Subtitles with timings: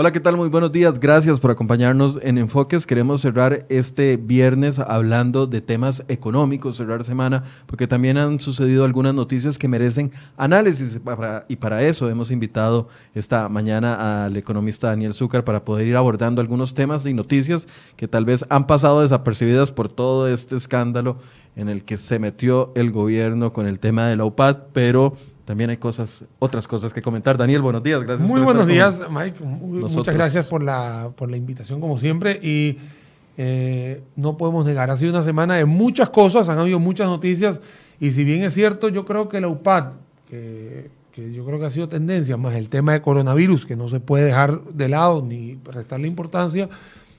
[0.00, 0.38] Hola, ¿qué tal?
[0.38, 0.98] Muy buenos días.
[0.98, 2.86] Gracias por acompañarnos en Enfoques.
[2.86, 9.12] Queremos cerrar este viernes hablando de temas económicos, cerrar semana, porque también han sucedido algunas
[9.12, 10.98] noticias que merecen análisis
[11.48, 16.40] y para eso hemos invitado esta mañana al economista Daniel Zúcar para poder ir abordando
[16.40, 21.18] algunos temas y noticias que tal vez han pasado desapercibidas por todo este escándalo
[21.56, 25.12] en el que se metió el gobierno con el tema de la UPAD, pero
[25.50, 27.36] también hay cosas, otras cosas que comentar.
[27.36, 28.28] Daniel, buenos días, gracias.
[28.28, 29.42] Muy buenos días, Mike.
[29.42, 32.38] Muchas gracias por la, por la invitación, como siempre.
[32.40, 32.78] Y
[33.36, 37.60] eh, no podemos negar, ha sido una semana de muchas cosas, han habido muchas noticias.
[37.98, 39.86] Y si bien es cierto, yo creo que la UPAD,
[40.28, 43.88] que, que yo creo que ha sido tendencia, más el tema de coronavirus, que no
[43.88, 46.68] se puede dejar de lado ni restarle importancia,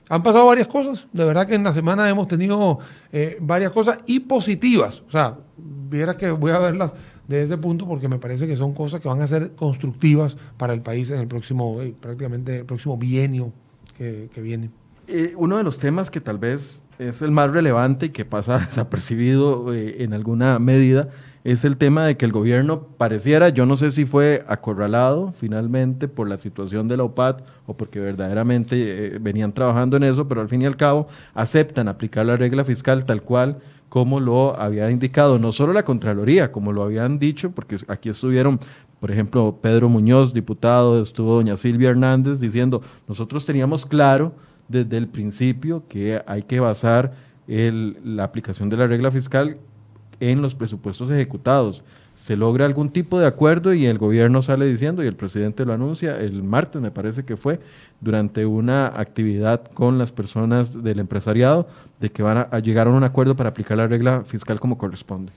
[0.08, 1.06] han pasado varias cosas.
[1.12, 2.78] De verdad que en la semana hemos tenido
[3.12, 5.02] eh, varias cosas y positivas.
[5.06, 6.94] O sea, viera que voy a verlas
[7.28, 10.72] de ese punto porque me parece que son cosas que van a ser constructivas para
[10.72, 13.52] el país en el próximo, eh, prácticamente el próximo bienio
[13.96, 14.68] que, viene.
[15.06, 18.58] Eh, uno de los temas que tal vez es el más relevante y que pasa
[18.66, 21.08] desapercibido eh, en alguna medida
[21.44, 26.06] es el tema de que el gobierno pareciera, yo no sé si fue acorralado finalmente
[26.06, 30.48] por la situación de la OPAD o porque verdaderamente venían trabajando en eso, pero al
[30.48, 33.58] fin y al cabo aceptan aplicar la regla fiscal tal cual
[33.92, 38.58] como lo había indicado no solo la Contraloría, como lo habían dicho, porque aquí estuvieron,
[39.00, 44.32] por ejemplo, Pedro Muñoz, diputado, estuvo doña Silvia Hernández diciendo, nosotros teníamos claro
[44.66, 47.12] desde el principio que hay que basar
[47.46, 49.58] la aplicación de la regla fiscal
[50.20, 51.84] en los presupuestos ejecutados
[52.22, 55.72] se logra algún tipo de acuerdo y el gobierno sale diciendo, y el presidente lo
[55.72, 57.58] anuncia, el martes me parece que fue,
[58.00, 61.66] durante una actividad con las personas del empresariado,
[61.98, 65.32] de que van a, llegar a un acuerdo para aplicar la regla fiscal como corresponde.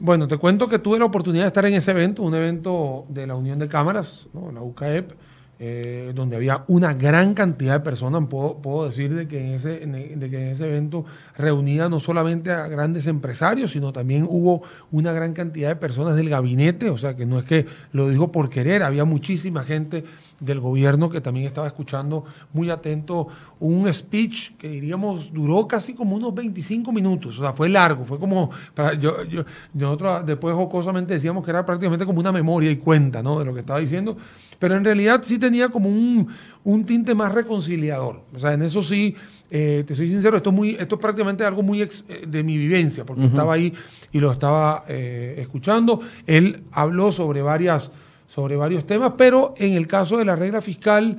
[0.00, 3.24] Bueno, te cuento que tuve la oportunidad de estar en ese evento, un evento de
[3.24, 5.12] la Unión de Cámaras, la UCAEP,
[5.60, 8.22] eh, donde había una gran cantidad de personas.
[8.28, 11.04] Puedo, decir de que, en ese, de que en ese evento
[11.36, 16.28] reunía no solamente a grandes empresarios, sino también hubo una gran cantidad de personas del
[16.28, 20.04] gabinete, o sea que no es que lo dijo por querer, había muchísima gente
[20.38, 23.26] del gobierno que también estaba escuchando muy atento
[23.58, 28.20] un speech que diríamos duró casi como unos 25 minutos, o sea, fue largo, fue
[28.20, 29.44] como, para, yo, yo,
[29.74, 33.40] nosotros después jocosamente decíamos que era prácticamente como una memoria y cuenta, ¿no?
[33.40, 34.16] De lo que estaba diciendo
[34.58, 38.22] pero en realidad sí tenía como un, tinte más reconciliador.
[38.34, 39.14] O sea, en eso sí,
[39.50, 41.88] eh, te soy sincero, esto es, muy, esto es prácticamente algo muy eh,
[42.26, 43.72] de mi vivencia, porque estaba ahí
[44.12, 46.00] y lo estaba eh, escuchando.
[46.26, 47.90] Él habló sobre, varias,
[48.26, 51.18] sobre varios temas, pero en el caso de la regla fiscal,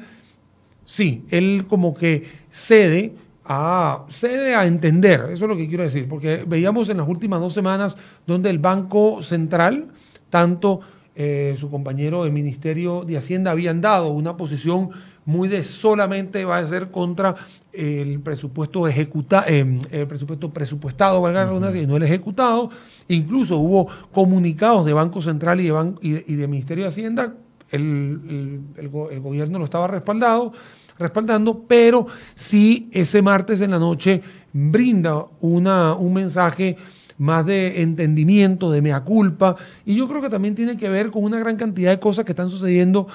[0.86, 3.14] sí, él como que cede
[3.46, 7.40] a, cede a entender, eso es lo que quiero decir, porque veíamos en las últimas
[7.40, 9.88] dos semanas donde el Banco Central,
[10.30, 10.82] tanto
[11.22, 14.92] eh, su compañero del Ministerio de Hacienda habían dado una posición
[15.26, 17.36] muy de solamente va a ser contra
[17.74, 22.70] el presupuesto ejecuta, eh, el presupuesto presupuestado, valga la redundancia, y no el ejecutado.
[23.10, 27.36] Incluso hubo comunicados de Banco Central y de, y de, Ministerio de Hacienda,
[27.70, 30.54] el, gobierno lo estaba respaldado,
[30.98, 34.22] respaldando, pero sí ese martes en la noche
[34.54, 36.78] brinda una, un mensaje
[37.20, 41.24] más de entendimiento, de mea culpa, y yo creo que también tiene que ver con
[41.24, 43.08] una gran cantidad de cosas que están sucediendo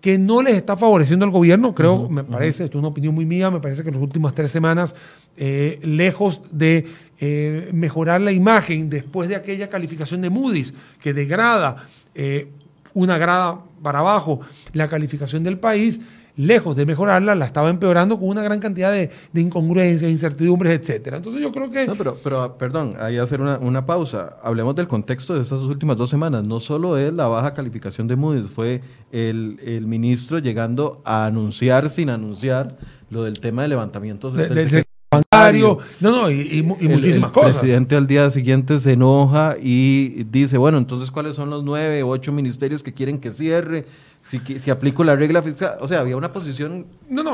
[0.00, 3.26] que no les está favoreciendo al gobierno, creo, me parece, esto es una opinión muy
[3.26, 4.94] mía, me parece que en las últimas tres semanas,
[5.36, 6.86] eh, lejos de
[7.20, 12.48] eh, mejorar la imagen después de aquella calificación de Moody's que degrada eh,
[12.94, 14.40] una grada para abajo
[14.72, 16.00] la calificación del país,
[16.38, 21.16] lejos de mejorarla, la estaba empeorando con una gran cantidad de, incongruencias, incertidumbres, etcétera.
[21.16, 21.86] Entonces yo creo que...
[21.86, 24.36] No, pero, pero perdón, hay hacer una, pausa.
[24.42, 26.44] Hablemos del contexto de estas últimas dos semanas.
[26.46, 28.80] No solo es la baja calificación de Moody's, fue
[29.10, 32.78] el, ministro llegando a anunciar sin anunciar
[33.10, 37.54] lo del tema de levantamientos del, bancario, no, no, y, muchísimas cosas.
[37.54, 42.02] El presidente al día siguiente se enoja y dice, bueno, entonces, ¿cuáles son los nueve
[42.02, 43.86] o ocho ministerios que quieren que cierre?
[44.28, 45.78] Si, si aplico la regla fiscal.
[45.80, 46.86] O sea, había una posición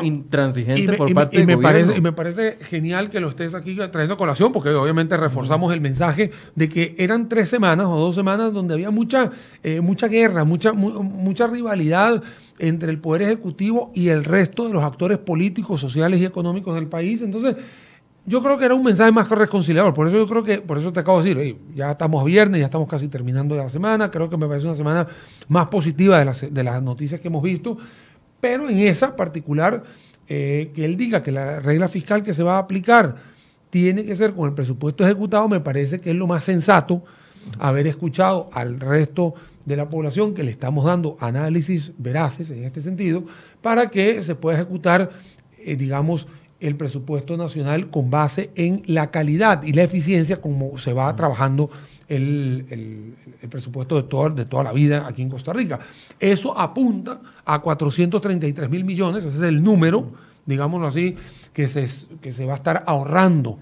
[0.03, 4.15] intransigente por parte y me Parece, y me parece genial que lo estés aquí trayendo
[4.15, 8.53] a colación, porque obviamente reforzamos el mensaje de que eran tres semanas o dos semanas
[8.53, 9.31] donde había mucha,
[9.63, 12.23] eh, mucha guerra, mucha, mucha rivalidad
[12.59, 16.87] entre el Poder Ejecutivo y el resto de los actores políticos, sociales y económicos del
[16.87, 17.23] país.
[17.23, 17.57] Entonces,
[18.27, 19.93] yo creo que era un mensaje más reconciliador.
[19.93, 22.61] Por eso yo creo que, por eso te acabo de decir, ya estamos a viernes,
[22.61, 24.11] ya estamos casi terminando la semana.
[24.11, 25.07] Creo que me parece una semana
[25.49, 27.77] más positiva de las, de las noticias que hemos visto.
[28.41, 29.83] Pero en esa particular,
[30.27, 33.17] eh, que él diga que la regla fiscal que se va a aplicar
[33.69, 37.05] tiene que ser con el presupuesto ejecutado, me parece que es lo más sensato
[37.59, 39.35] haber escuchado al resto
[39.67, 43.25] de la población que le estamos dando análisis veraces en este sentido
[43.61, 45.11] para que se pueda ejecutar,
[45.59, 46.27] eh, digamos,
[46.67, 51.71] el presupuesto nacional con base en la calidad y la eficiencia como se va trabajando
[52.09, 53.15] el,
[53.51, 55.81] presupuesto de, todo, de toda la vida aquí en Costa Rica.
[56.19, 60.11] Eso apunta a 433 mil millones, ese es el número,
[60.47, 61.17] digámoslo así,
[61.53, 61.87] que se,
[62.21, 63.59] que se va a estar ahorrando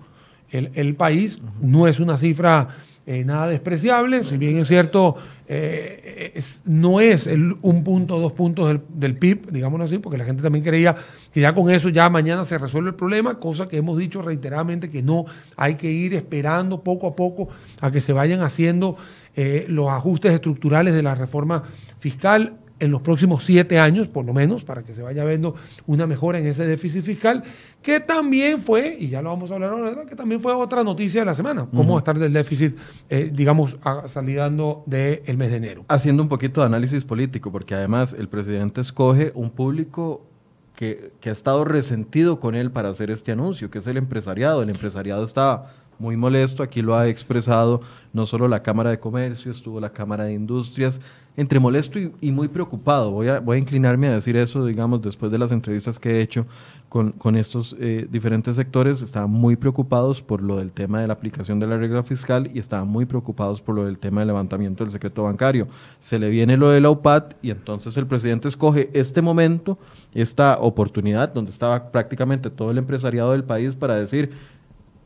[0.50, 1.40] el, el país.
[1.60, 2.68] No es una cifra
[3.04, 5.16] eh, nada despreciable, si bien es cierto,
[5.48, 10.24] eh, no es el, un punto, dos puntos del, del, PIB, digámoslo así, porque la
[10.24, 10.96] gente también creía
[11.32, 14.88] que ya con eso ya mañana se resuelve el problema, cosa que hemos dicho reiteradamente
[14.88, 15.24] que no,
[15.56, 17.48] hay que ir esperando poco a poco
[17.80, 18.96] a que se vayan haciendo
[19.34, 21.64] eh, los ajustes estructurales de la reforma
[21.98, 25.54] fiscal en los próximos siete años, por lo menos, para que se vaya viendo
[25.86, 27.44] una mejora en ese déficit fiscal,
[27.80, 31.20] que también fue, y ya lo vamos a hablar ahora, que también fue otra noticia
[31.20, 32.76] de la semana, cómo estar del déficit,
[33.08, 33.76] eh, digamos,
[34.06, 35.84] salidando del mes de enero.
[35.86, 40.26] Haciendo un poquito de análisis político, porque además el presidente escoge un público
[40.74, 44.60] que, que ha estado resentido con él para hacer este anuncio, que es el empresariado.
[44.60, 45.66] El empresariado está
[46.02, 47.80] muy molesto, aquí lo ha expresado
[48.12, 51.00] no solo la Cámara de Comercio, estuvo la Cámara de Industrias,
[51.34, 53.10] entre molesto y, muy preocupado.
[53.10, 56.20] Voy a, voy a inclinarme a decir eso, digamos, después de las entrevistas que he
[56.20, 56.44] hecho
[56.90, 61.58] con, estos eh, diferentes sectores, estaban muy preocupados por lo del tema de la aplicación
[61.58, 64.92] de la regla fiscal y estaban muy preocupados por lo del tema del levantamiento del
[64.92, 65.68] secreto bancario.
[66.00, 69.78] Se le viene lo de la UPAD y entonces el presidente escoge este momento,
[70.12, 74.32] esta oportunidad, donde estaba prácticamente todo el empresariado del país para decir,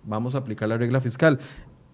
[0.07, 1.39] vamos a aplicar la regla fiscal.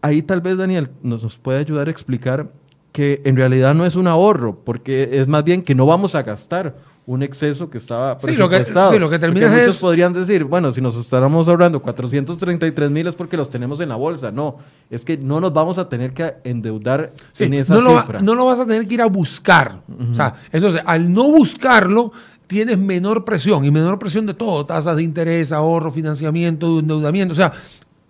[0.01, 2.53] Ahí tal vez Daniel nos, nos puede ayudar a explicar
[2.93, 6.23] que en realidad no es un ahorro, porque es más bien que no vamos a
[6.23, 8.93] gastar un exceso que estaba presupuestado.
[8.93, 9.67] Sí, lo que, termina es...
[9.67, 13.89] Muchos podrían decir, bueno, si nos estábamos ahorrando 433 mil es porque los tenemos en
[13.89, 14.31] la bolsa.
[14.31, 18.21] No, es que no nos vamos a tener que endeudar en esa no cifra.
[18.21, 19.81] Lo no lo vas a tener que ir a buscar.
[19.89, 22.13] o sea, entonces, al no buscarlo,
[22.47, 27.33] tienes menor presión, y menor presión de todo, tasas de interés, ahorro, financiamiento, endeudamiento.
[27.33, 27.53] O sea,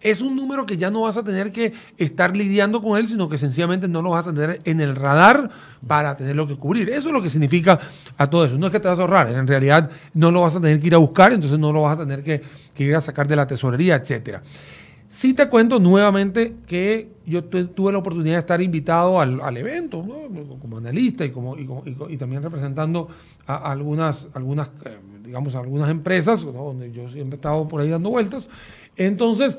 [0.02, 3.28] es un número que ya no vas a tener que estar lidiando con él, sino
[3.28, 5.50] que sencillamente no lo vas a tener en el radar
[5.86, 6.90] para tenerlo que cubrir.
[6.90, 7.78] Eso es lo que significa
[8.16, 8.58] a todo eso.
[8.58, 10.88] No es que te vas a ahorrar, en realidad no lo vas a tener que
[10.88, 12.42] ir a buscar, entonces no lo vas a tener que,
[12.78, 14.42] ir a sacar de la tesorería, etcétera.
[15.08, 20.02] Sí te cuento nuevamente que yo tuve la oportunidad de estar invitado al, evento,
[20.58, 23.08] como analista y, como, y, también representando
[23.46, 28.08] a, algunas, algunas eh, digamos, algunas empresas, donde yo siempre he estado por ahí dando
[28.08, 28.48] vueltas.
[28.96, 29.58] Entonces,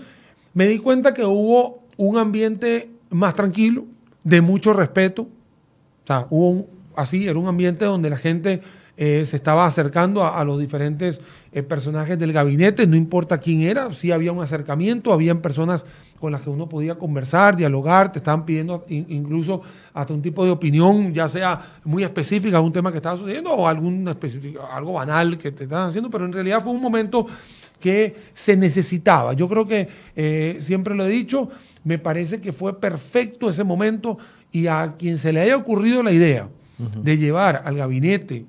[0.54, 3.86] me di cuenta que hubo un ambiente más tranquilo,
[4.24, 5.24] de mucho respeto.
[5.24, 8.62] O sea, hubo así, era un ambiente donde la gente
[8.96, 11.20] eh, se estaba acercando a, los diferentes
[11.52, 15.84] eh, personajes del gabinete, no importa quién era, sí había un acercamiento, habían personas
[16.20, 19.62] con las que uno podía conversar, dialogar, te estaban pidiendo incluso
[19.94, 23.52] hasta un tipo de opinión, ya sea muy específica a un tema que estaba sucediendo
[23.52, 24.08] o algún
[24.72, 27.26] algo banal que te estaban haciendo, pero en realidad fue un momento
[27.84, 29.34] que se necesitaba.
[29.34, 31.50] Yo creo que, eh, siempre lo he dicho,
[31.84, 34.18] me parece que fue perfecto ese momento
[34.54, 36.48] y a quien se le haya ocurrido la idea
[36.78, 38.46] de llevar al gabinete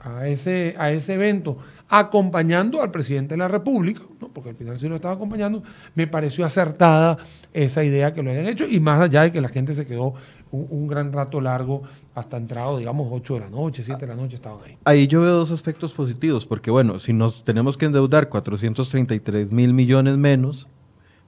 [0.00, 1.58] a ese, a ese evento
[1.90, 4.00] acompañando al presidente de la República,
[4.32, 5.62] porque al final sí lo estaba acompañando,
[5.94, 7.18] me pareció acertada
[7.52, 10.14] esa idea que lo hayan hecho y más allá de que la gente se quedó
[10.50, 11.82] un, gran rato largo
[12.14, 14.76] hasta entrado, digamos, 8 de la noche, 7 de la noche estaban ahí.
[14.84, 19.72] Ahí yo veo dos aspectos positivos, porque bueno, si nos tenemos que endeudar 433 mil
[19.72, 20.68] millones menos,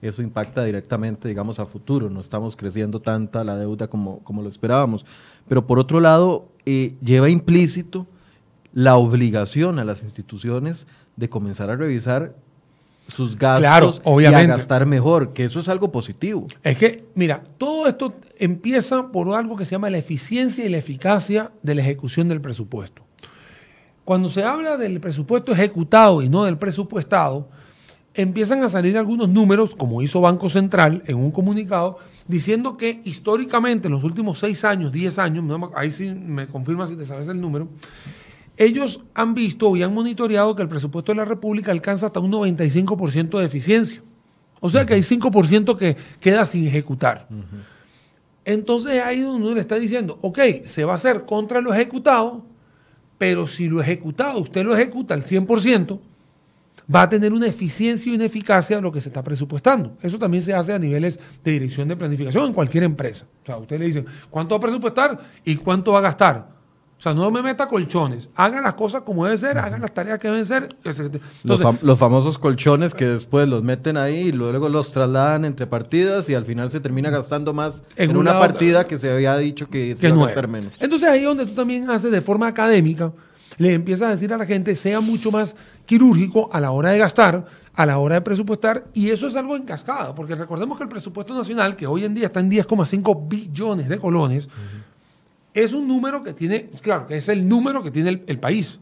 [0.03, 2.11] eso impacta directamente, digamos, a futuro.
[2.11, 5.07] No estamos creciendo tanta la deuda como, como lo esperábamos.
[5.49, 8.07] Pero por otro lado, eh, lleva implícito
[8.75, 10.87] la obligación a las instituciones
[11.17, 12.35] de comenzar a revisar
[13.15, 16.49] sus gastos y a gastar mejor, que eso es algo positivo.
[16.65, 20.79] Es que, mira, todo esto empieza por algo que se llama la eficiencia y la
[20.79, 23.03] eficacia de la ejecución del presupuesto.
[24.05, 27.49] Cuando se habla del presupuesto ejecutado y no del presupuestado,
[28.15, 33.87] empiezan a salir algunos números, como hizo Banco Central en un comunicado, diciendo que históricamente
[33.87, 35.45] en los últimos seis años, diez años,
[35.77, 37.69] ahí sí me confirma si te sabes el número,
[38.57, 42.33] ellos han visto y han monitoreado que el presupuesto de la República alcanza hasta un
[42.33, 44.03] 95% de eficiencia.
[44.61, 47.29] O sea que hay 5% que queda sin ejecutar.
[48.45, 52.45] Entonces ahí donde uno le está diciendo, ok, se va a hacer contra lo ejecutado,
[53.19, 55.99] pero si lo ejecutado usted lo ejecuta al 100%,
[56.95, 59.97] va a tener una eficiencia y una eficacia de lo que se está presupuestando.
[60.03, 63.27] Eso también se hace a niveles de dirección de planificación en cualquier empresa.
[63.43, 66.54] O sea, usted le dice, ¿cuánto va a presupuestar y cuánto va a gastar?
[67.05, 68.29] Sea, no me meta colchones.
[68.35, 70.69] Haga las cosas como debe ser, haga las tareas que deben ser.
[70.77, 71.11] Entonces,
[71.43, 75.67] los, fam los, famosos colchones que después los meten ahí y luego los trasladan entre
[75.67, 79.37] partidas y al final se termina gastando más en, en una partida que se había
[79.37, 80.73] dicho que se iba a gastar menos.
[80.81, 83.13] Entonces ahí es donde tú también haces de forma académica,
[83.59, 85.55] le empiezas a decir a la gente, sea mucho más
[85.87, 87.45] quirúrgico a la hora de gastar,
[87.75, 90.89] a la hora de presupuestar, y eso es algo en cascada, porque recordemos que el
[90.89, 94.49] presupuesto nacional, que hoy en día está en 10,5 billones de colones,
[95.55, 98.81] es un número que tiene, claro, que es el número que tiene el, país,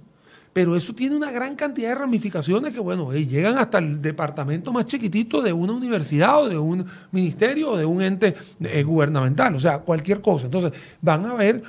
[0.52, 4.86] pero eso tiene una gran cantidad de ramificaciones que, bueno, llegan hasta el departamento más
[4.86, 9.60] chiquitito de una universidad o de un ministerio o de un ente eh, gubernamental, o
[9.60, 10.46] sea, cualquier cosa.
[10.46, 11.62] Entonces, van a ver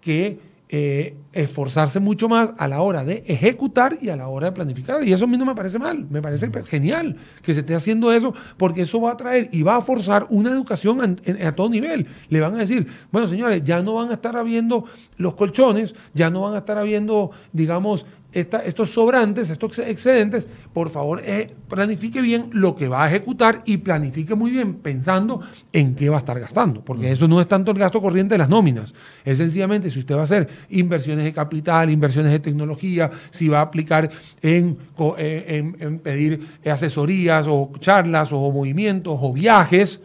[0.00, 4.52] que eh, esforzarse mucho más a la hora de ejecutar y a la hora de
[4.52, 5.02] planificar.
[5.02, 8.12] Y eso a mí no me parece mal, me parece genial que se esté haciendo
[8.12, 12.06] eso, porque eso va a traer y va a forzar una educación a, todo nivel.
[12.28, 14.84] Le van a decir, bueno, señores, ya no van a estar habiendo
[15.16, 21.20] los colchones, ya no van a estar habiendo, digamos, estos sobrantes, estos excedentes, por favor,
[21.24, 25.40] eh, planifique bien lo que va a ejecutar y planifique muy bien pensando
[25.72, 28.38] en qué va a estar gastando, porque eso no es tanto el gasto corriente de
[28.38, 28.94] las nóminas,
[29.24, 33.58] es sencillamente si usted va a hacer inversiones de capital, inversiones de tecnología, si va
[33.58, 34.10] a aplicar
[34.42, 34.78] en,
[35.18, 40.00] eh, en pedir asesorías o charlas o movimientos o viajes,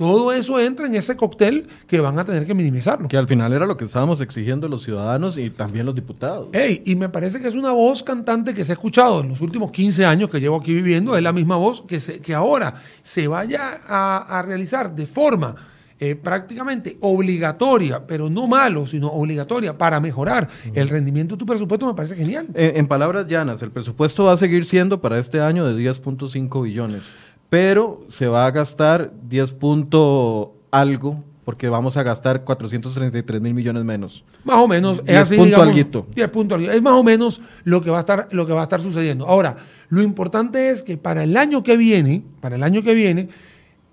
[0.00, 3.06] todo eso entra en ese cóctel que van a tener que minimizarlo.
[3.06, 6.48] Que al final era lo que estábamos exigiendo los ciudadanos y también los diputados.
[6.54, 9.42] Ey, y me parece que es una voz cantante que se ha escuchado en los
[9.42, 12.76] últimos 15 años que llevo aquí viviendo, es la misma voz que, se, que ahora
[13.02, 15.54] se vaya a, realizar de forma
[15.98, 21.86] eh, prácticamente obligatoria, pero no malo, sino obligatoria para mejorar el rendimiento de tu presupuesto,
[21.86, 22.46] me parece genial.
[22.54, 26.62] En, en palabras llanas, el presupuesto va a seguir siendo para este año de 10.5
[26.62, 27.10] billones
[27.50, 33.84] pero se va a gastar 10 punto algo porque vamos a gastar 433 mil millones
[33.84, 34.24] menos.
[34.44, 35.66] Más o menos, es así, punto
[36.14, 38.62] 10 puntos Es más o menos lo que va a estar lo que va a
[38.62, 39.26] estar sucediendo.
[39.26, 39.56] Ahora,
[39.88, 43.28] lo importante es que para el año que viene, para el año que viene,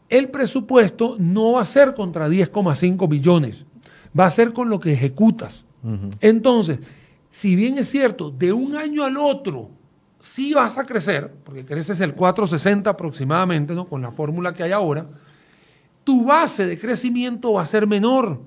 [0.10, 3.66] el presupuesto no va a ser contra 10,5 billones,
[4.18, 5.66] va a ser con lo que ejecutas.
[6.22, 6.80] Entonces,
[7.30, 9.72] si bien es cierto, de un año al otro
[10.20, 13.88] si vas a crecer, porque creces el 460 aproximadamente, ¿no?
[13.88, 15.06] Con la fórmula que hay ahora,
[16.04, 18.40] tu base de crecimiento va a ser menor,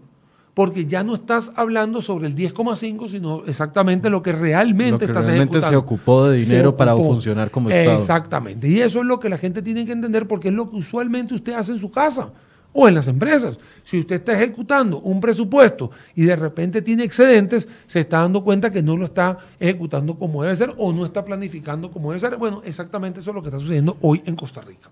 [0.54, 5.04] porque ya no estás hablando sobre el 10,5, sino exactamente lo que realmente lo que
[5.06, 7.96] estás realmente se ocupó de dinero para funcionar como Estado.
[7.96, 8.68] Exactamente.
[8.68, 11.34] Y eso es lo que la gente tiene que entender, porque es lo que usualmente
[11.34, 12.32] usted hace en su casa
[12.72, 13.58] o en las empresas.
[13.84, 18.70] Si usted está ejecutando un presupuesto y de repente tiene excedentes, se está dando cuenta
[18.70, 22.36] que no lo está ejecutando como debe ser o no está planificando como debe ser.
[22.36, 24.90] Bueno, exactamente eso es lo que está sucediendo hoy en Costa Rica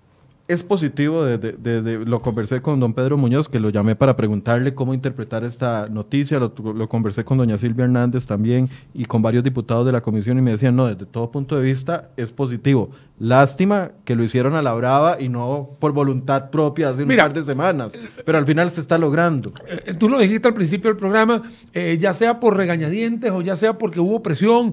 [0.48, 5.44] es positivo, lo conversé con don Pedro Muñoz, que lo llamé para preguntarle cómo interpretar
[5.44, 10.00] esta noticia, lo, conversé con doña Silvia Hernández también y con varios diputados de la
[10.00, 12.88] comisión y me decían, no, desde todo punto de vista es positivo.
[13.18, 17.34] Lástima que lo hicieron a la brava y no por voluntad propia hace un par
[17.34, 17.92] de semanas,
[18.24, 19.52] pero al final se está logrando.
[19.66, 21.42] Eh, tú lo dijiste al principio del programa,
[21.74, 24.72] eh, ya sea por regañadientes o ya sea porque hubo presión.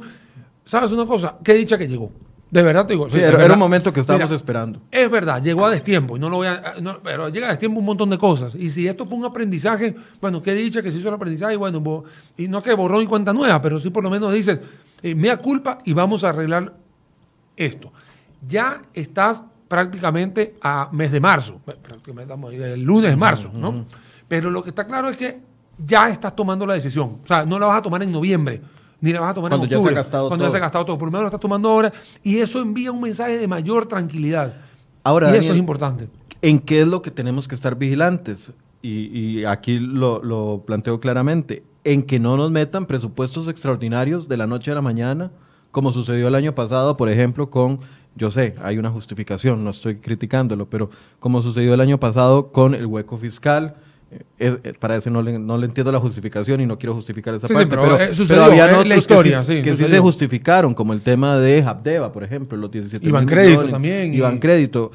[0.64, 1.38] ¿Sabes una cosa?
[1.44, 2.12] Qué dicha que llegó.
[2.56, 3.10] De verdad te digo.
[3.10, 4.80] era, un momento que estábamos esperando.
[4.90, 6.76] Es verdad, llegó a destiempo y no lo voy a.
[7.04, 8.56] pero llega a destiempo un montón de cosas.
[8.56, 11.58] Y si esto fue un aprendizaje, bueno, qué dicha que se hizo el aprendizaje, y
[11.58, 12.06] bueno,
[12.38, 14.62] y no que borró y cuenta nueva, pero sí por lo menos dices,
[15.04, 16.74] eh, mea culpa y vamos a arreglar
[17.58, 17.92] esto.
[18.48, 21.60] Ya estás prácticamente a mes de marzo,
[22.54, 23.86] el lunes de marzo, ¿no?
[24.30, 25.42] Pero lo que está claro es que
[25.78, 27.20] ya estás tomando la decisión.
[27.22, 28.62] O sea, no la vas a tomar en noviembre
[29.06, 30.48] ni la vas a tomar cuando en octubre, ya se ha gastado cuando todo.
[30.48, 30.98] ya se ha gastado todo.
[30.98, 31.94] Por lo menos lo estás tomando ahora
[32.24, 34.56] y eso envía un mensaje de mayor tranquilidad.
[35.04, 36.10] Ahora, y eso es importante.
[36.42, 38.52] ¿En qué es lo que tenemos que estar vigilantes?
[38.82, 41.64] Y, aquí lo, lo planteo claramente.
[41.84, 45.32] En que no nos metan presupuestos extraordinarios de la noche a la mañana,
[45.72, 47.80] como sucedió el año pasado, por ejemplo, con
[48.16, 52.74] yo sé, hay una justificación, no estoy criticándolo, pero como sucedió el año pasado con
[52.74, 53.76] el hueco fiscal,
[54.12, 57.34] eh, eh, para eso no le, no le entiendo la justificación y no quiero justificar
[57.34, 61.64] esa parte, pero, eh, había otros historia, que, sí, se justificaron, como el tema de
[61.64, 64.14] Habdeba, por ejemplo, los 17 Iván Crédito también.
[64.14, 64.92] Iván Crédito.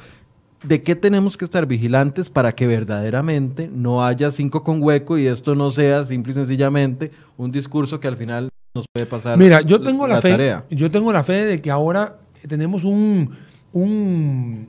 [0.63, 5.25] ¿De qué tenemos que estar vigilantes para que verdaderamente no haya cinco con hueco y
[5.25, 9.61] esto no sea simple y sencillamente un discurso que al final nos puede pasar Mira,
[9.61, 13.31] yo tengo la, fe, yo tengo la fe de que ahora tenemos un,
[13.73, 14.67] un,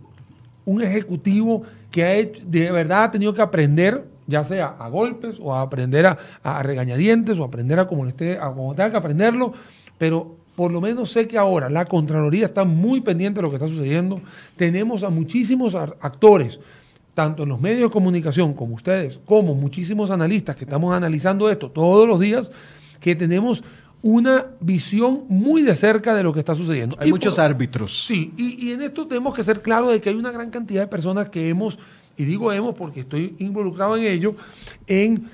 [0.64, 5.55] un ejecutivo que ha de verdad ha tenido que aprender ya sea a golpes o
[5.55, 9.52] a aprender a, regañadientes o aprender a como, esté, a como tenga que aprenderlo,
[9.99, 13.57] pero por lo menos sé que ahora la Contraloría está muy pendiente de lo que
[13.57, 14.21] está sucediendo.
[14.57, 16.61] Tenemos a muchísimos actores,
[17.14, 21.71] tanto en los medios de comunicación como ustedes, como muchísimos analistas que estamos analizando esto
[21.71, 22.50] todos los días,
[23.00, 23.64] que tenemos
[24.02, 26.97] una visión muy de cerca de lo que está sucediendo.
[26.99, 28.05] Hay muchos árbitros.
[28.05, 30.83] Sí, y, y, en esto tenemos que ser claros de que hay una gran cantidad
[30.83, 31.79] de personas que hemos,
[32.16, 34.37] y digo hemos porque estoy involucrado en ello,
[34.87, 35.31] en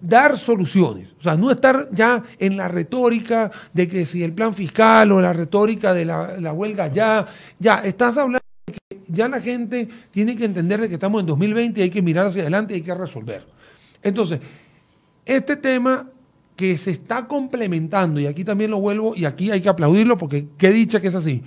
[0.00, 1.08] dar soluciones.
[1.18, 5.20] O sea, no estar ya en la retórica de que si el plan fiscal o
[5.20, 7.26] la retórica de la, huelga ya,
[7.58, 11.26] ya, estás hablando de que ya la gente tiene que entender de que estamos en
[11.26, 13.46] 2020 y hay que mirar hacia adelante y hay que resolver.
[14.02, 14.40] Entonces,
[15.26, 16.08] este tema
[16.56, 20.46] que se está complementando, y aquí también lo vuelvo, y aquí hay que aplaudirlo porque
[20.58, 21.42] qué dicha que es así,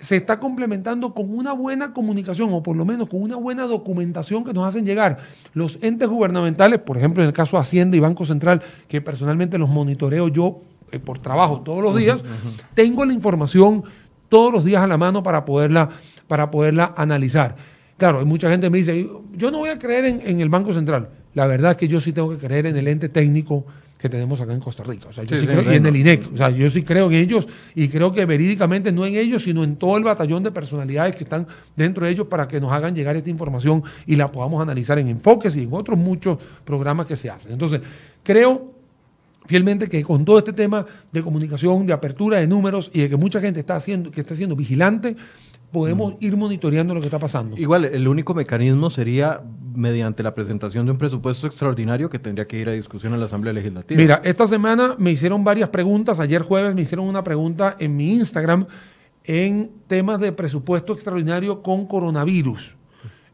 [0.00, 4.44] se está complementando con una buena comunicación o por lo menos con una buena documentación
[4.44, 5.18] que nos hacen llegar
[5.54, 9.58] los entes gubernamentales, por ejemplo en el caso de Hacienda y Banco Central, que personalmente
[9.58, 10.60] los monitoreo yo
[10.92, 12.20] eh, por trabajo todos los días,
[12.74, 13.82] tengo la información
[14.28, 15.90] todos los días a la mano para poderla,
[16.28, 17.56] para poderla analizar.
[17.96, 20.48] Claro, hay mucha gente que me dice, yo no voy a creer en, en el
[20.48, 21.08] Banco Central.
[21.34, 23.66] La verdad es que yo sí tengo que creer en el ente técnico
[23.98, 25.08] que tenemos acá en Costa Rica.
[25.08, 26.32] O sea, yo sí, creo, y en el INEC.
[26.32, 29.64] O sea, yo sí creo en ellos y creo que verídicamente no en ellos, sino
[29.64, 32.94] en todo el batallón de personalidades que están dentro de ellos para que nos hagan
[32.94, 37.16] llegar esta información y la podamos analizar en enfoques y en otros muchos programas que
[37.16, 37.52] se hacen.
[37.52, 37.80] Entonces,
[38.22, 38.72] creo
[39.46, 43.16] fielmente que con todo este tema de comunicación, de apertura de números y de que
[43.16, 45.16] mucha gente está haciendo, que está siendo vigilante,
[45.72, 47.56] podemos ir monitoreando lo que está pasando.
[47.56, 49.42] Igual, el único mecanismo sería
[49.74, 53.26] mediante la presentación de un presupuesto extraordinario que tendría que ir a discusión en la
[53.26, 54.00] Asamblea Legislativa.
[54.00, 56.18] Mira, esta semana me hicieron varias preguntas.
[56.18, 58.66] Ayer jueves me hicieron una pregunta en mi Instagram
[59.24, 62.76] en temas de presupuesto extraordinario con coronavirus.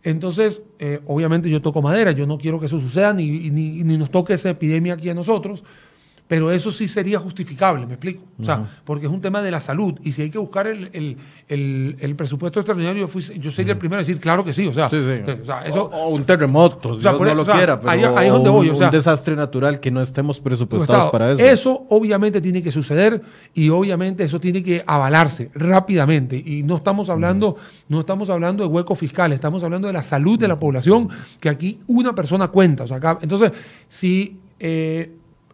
[0.02, 3.96] Entonces, eh, obviamente yo toco madera, yo no quiero que eso suceda ni, ni, ni
[3.96, 5.64] nos toque esa epidemia aquí a nosotros,
[6.26, 8.22] pero eso sí sería justificable, me explico.
[8.40, 9.94] O sea, porque es un tema de la salud.
[10.02, 14.18] Y si hay que buscar el, el, presupuesto extraordinario, yo, sería el primero a decir,
[14.18, 14.66] claro que sí.
[14.66, 14.86] O sea,
[15.66, 18.90] eso, o, un terremoto, o sea, no lo quiera, pero ahí, es donde voy, un,
[18.90, 21.44] desastre natural que no estemos presupuestados para eso.
[21.44, 23.20] Eso obviamente tiene que suceder
[23.52, 26.42] y obviamente eso tiene que avalarse rápidamente.
[26.42, 27.56] Y no estamos hablando,
[27.88, 31.50] no estamos hablando de huecos fiscales, estamos hablando de la salud de la población, que
[31.50, 32.84] aquí una persona cuenta.
[32.84, 33.52] O sea, acá, entonces,
[33.88, 34.38] si...
[34.58, 35.10] Eh,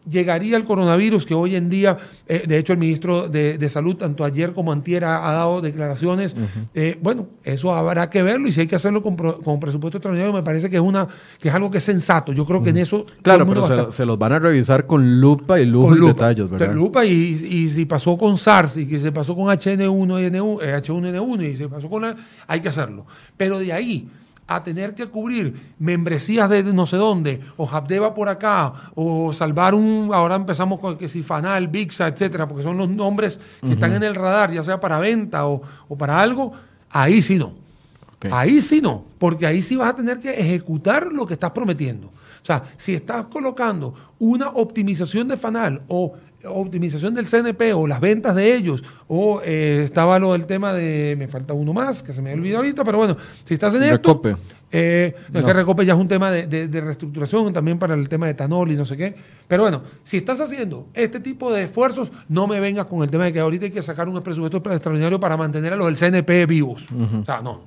[0.09, 4.25] llegaría el coronavirus, que hoy en día, eh, de hecho el ministro de, Salud, tanto
[4.25, 6.35] ayer como antier, ha, dado declaraciones.
[6.75, 9.17] Eh, bueno, eso habrá que verlo y si hay que hacerlo con,
[9.61, 11.07] presupuesto extraordinario, me parece que es, una,
[11.39, 12.33] que es algo que es sensato.
[12.33, 13.07] Yo creo que en eso...
[13.23, 16.75] Claro, pero se, los van a revisar con lupa y lujo y detalles, ¿verdad?
[16.75, 21.57] lupa y, y, si pasó con SARS y que se pasó con HN1, H1N1 y
[21.57, 22.03] se pasó con...
[22.03, 23.07] La, hay que hacerlo.
[23.37, 24.09] Pero de ahí
[24.51, 29.77] a tener que cubrir membresías de no sé dónde, o Habdeba por acá, o salvar
[29.77, 33.95] un, ahora empezamos con que si Fanal, Bixa, etcétera, porque son los nombres que están
[33.95, 35.63] en el radar, ya sea para venta o,
[35.97, 36.53] para algo,
[36.91, 37.55] ahí sí no.
[38.33, 42.09] Ahí sí no, porque ahí sí vas a tener que ejecutar lo que estás prometiendo.
[42.09, 48.01] O sea, si estás colocando una optimización de Fanal o optimización del CNP o las
[48.01, 52.13] ventas de ellos, o eh, estaba lo del tema de, me falta uno más, que
[52.13, 54.23] se me olvidó ahorita, pero bueno, si estás en esto,
[54.73, 58.33] eh, el que Recope ya es un tema de, reestructuración también para el tema de
[58.33, 59.15] etanol y no sé qué.
[59.49, 63.25] Pero bueno, si estás haciendo este tipo de esfuerzos, no me vengas con el tema
[63.25, 66.47] de que ahorita hay que sacar un presupuesto extraordinario para mantener a los del CNP
[66.47, 66.87] vivos.
[67.21, 67.63] O sea, no.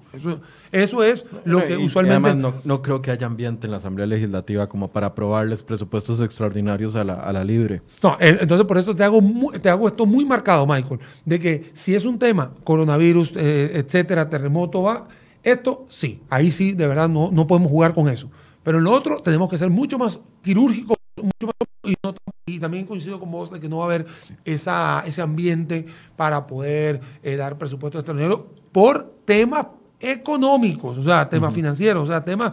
[0.71, 2.29] Eso, es lo que usualmente.
[2.29, 6.95] además, no, creo que haya ambiente en la Asamblea Legislativa como para aprobarles presupuestos extraordinarios
[6.95, 7.81] a la, libre.
[8.01, 9.21] No, entonces por eso te hago,
[9.61, 14.29] te hago esto muy marcado, Michael, de que si es un tema, coronavirus, eh, etcétera,
[14.29, 15.07] terremoto, va
[15.43, 18.29] esto sí, ahí sí, de verdad, no, no podemos jugar con eso.
[18.63, 23.19] Pero en lo otro tenemos que ser mucho más quirúrgicos, mucho más, y, también coincido
[23.19, 24.05] con vos de que no va a haber
[24.45, 29.67] esa, ese ambiente para poder eh, dar presupuesto extranjero por temas
[29.99, 32.51] económicos, o sea, temas financieros, o sea, temas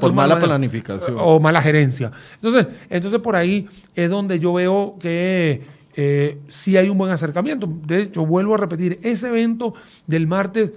[0.00, 2.10] por, mala planificación o mala gerencia.
[2.34, 5.62] Entonces, entonces por ahí es donde yo veo que
[5.94, 7.68] eh, sí hay un buen acercamiento.
[7.86, 9.74] De hecho, vuelvo a repetir, ese evento
[10.06, 10.72] del martes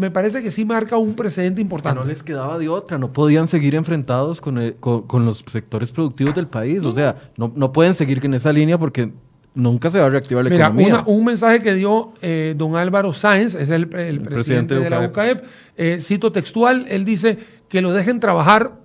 [0.00, 2.00] me parece que sí marca un precedente importante.
[2.00, 6.84] no les quedaba de otra, no podían seguir enfrentados con, los sectores productivos del país.
[6.84, 9.12] O sea, no, no pueden seguir en esa línea porque
[9.54, 10.86] nunca se va a reactivar la economía.
[10.86, 15.44] Mira, un mensaje que dio eh, don Álvaro Sáenz, es el, presidente, de, la UCAEP,
[15.76, 18.80] eh, cito textual, él dice que lo dejen trabajar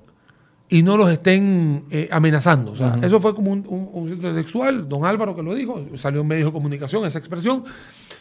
[0.68, 2.72] y no los estén eh, amenazando.
[2.72, 6.28] O sea, eso fue como un, un, textual, don Álvaro que lo dijo, salió en
[6.28, 7.64] medios de comunicación esa expresión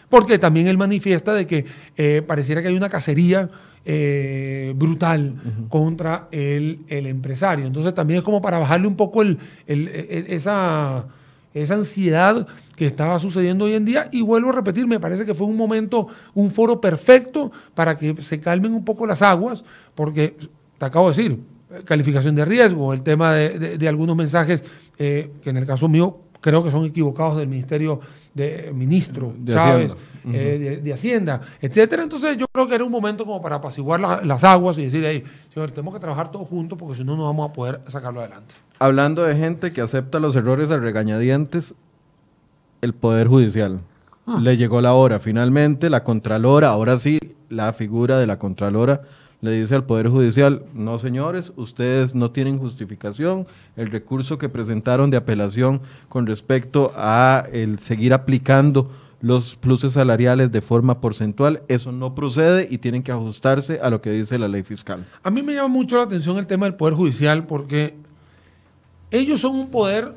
[0.08, 1.64] porque también él manifiesta de que
[1.96, 3.48] eh, pareciera que hay una cacería
[3.84, 5.34] eh, brutal
[5.68, 7.66] contra el, empresario.
[7.66, 11.04] Entonces también es como para bajarle un poco el, e, e, esa,
[11.52, 14.08] esa ansiedad que estaba sucediendo hoy en día.
[14.10, 18.20] Y vuelvo a repetir, me parece que fue un momento, un foro perfecto para que
[18.22, 19.64] se calmen un poco las aguas,
[19.94, 20.36] porque
[20.78, 21.40] te acabo de decir,
[21.84, 24.64] calificación de riesgo, el tema de, algunos mensajes
[24.98, 28.00] eh, que en el caso mío creo que son equivocados del Ministerio
[28.34, 30.38] de Ministro De Chávez, Hacienda.
[30.38, 32.02] eh, de, de Hacienda, etcétera.
[32.02, 35.02] Entonces yo creo que era un momento como para apaciguar la- las aguas y decir,
[35.06, 38.20] hey, señor, tenemos que trabajar todos juntos porque si no, no vamos a poder sacarlo
[38.20, 38.54] adelante.
[38.78, 41.74] Hablando de gente que acepta los errores a regañadientes,
[42.82, 43.80] el Poder Judicial.
[44.26, 44.38] Ah.
[44.40, 45.20] Le llegó la hora.
[45.20, 49.00] Finalmente, la Contralora, ahora sí, la figura de la Contralora
[49.44, 53.46] le dice al Poder Judicial, no señores, ustedes no tienen justificación.
[53.76, 60.50] El recurso que presentaron de apelación con respecto a el seguir aplicando los pluses salariales
[60.50, 64.48] de forma porcentual, eso no procede y tienen que ajustarse a lo que dice la
[64.48, 65.06] ley fiscal.
[65.22, 67.94] A mí me llama mucho la atención el tema del Poder Judicial porque
[69.10, 70.14] ellos son un poder,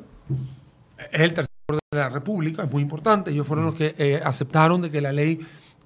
[1.12, 3.30] es el tercer poder de la República, es muy importante.
[3.30, 5.40] Ellos fueron los que eh, aceptaron de que la ley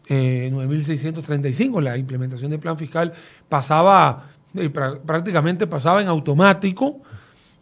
[0.09, 3.13] eh, 9635, la implementación del plan fiscal,
[3.49, 7.01] pasaba, eh, prá- prácticamente pasaba en automático.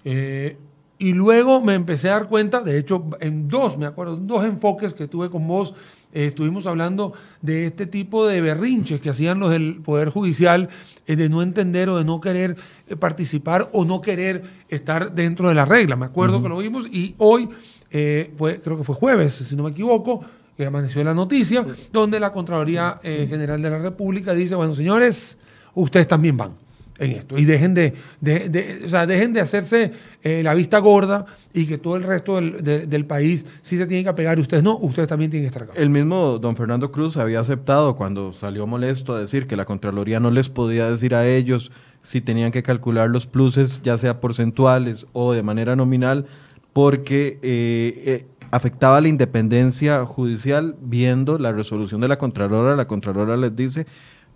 [0.04, 0.56] eh,
[1.02, 4.44] y luego me empecé a dar cuenta, de hecho, en dos, me acuerdo, en dos
[4.44, 5.72] enfoques que tuve con vos,
[6.12, 10.68] eh, estuvimos hablando de este tipo de berrinches que hacían los del Poder Judicial,
[11.06, 12.54] eh, de no entender o de no querer
[12.86, 15.96] eh, participar o no querer estar dentro de la regla.
[15.96, 17.48] Me acuerdo que lo vimos y hoy,
[17.90, 20.20] eh, fue, creo que fue jueves, si no me equivoco,
[20.60, 25.38] que amaneció la noticia, donde la Contraloría eh, General de la República dice, bueno, señores,
[25.74, 26.52] ustedes también van
[26.98, 27.38] en esto.
[27.38, 29.90] Y dejen de, de- de- o sea, dejen de hacerse
[30.22, 33.86] eh, la vista gorda y que todo el resto del, de- del país sí se
[33.86, 35.72] tiene que apegar y ustedes no, ustedes también tienen que estar acá.
[35.80, 40.20] El mismo don Fernando Cruz había aceptado cuando salió molesto a decir que la Contraloría
[40.20, 45.06] no les podía decir a ellos si tenían que calcular los pluses, ya sea porcentuales
[45.14, 46.26] o de manera nominal,
[46.74, 52.76] porque eh, eh, afectaba la independencia judicial viendo la resolución de la Contralora.
[52.76, 53.86] La Contralora les dice,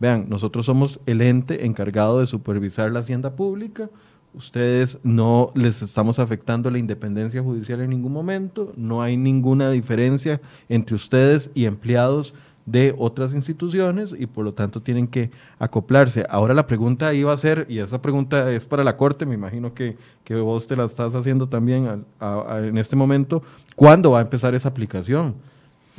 [0.01, 3.91] vean, nosotros somos el ente encargado de supervisar la hacienda pública,
[4.35, 10.41] ustedes no les estamos afectando la independencia judicial en ningún momento, no hay ninguna diferencia
[10.69, 12.35] entre ustedes y empleados
[12.67, 16.25] de otras instituciones y por lo tanto tienen que acoplarse.
[16.31, 19.75] Ahora la pregunta iba a ser, y esa pregunta es para la Corte, me imagino
[19.75, 23.43] que, que vos te la estás haciendo también al- a- a- en este momento,
[23.77, 25.35] ¿cuándo va a empezar esa aplicación?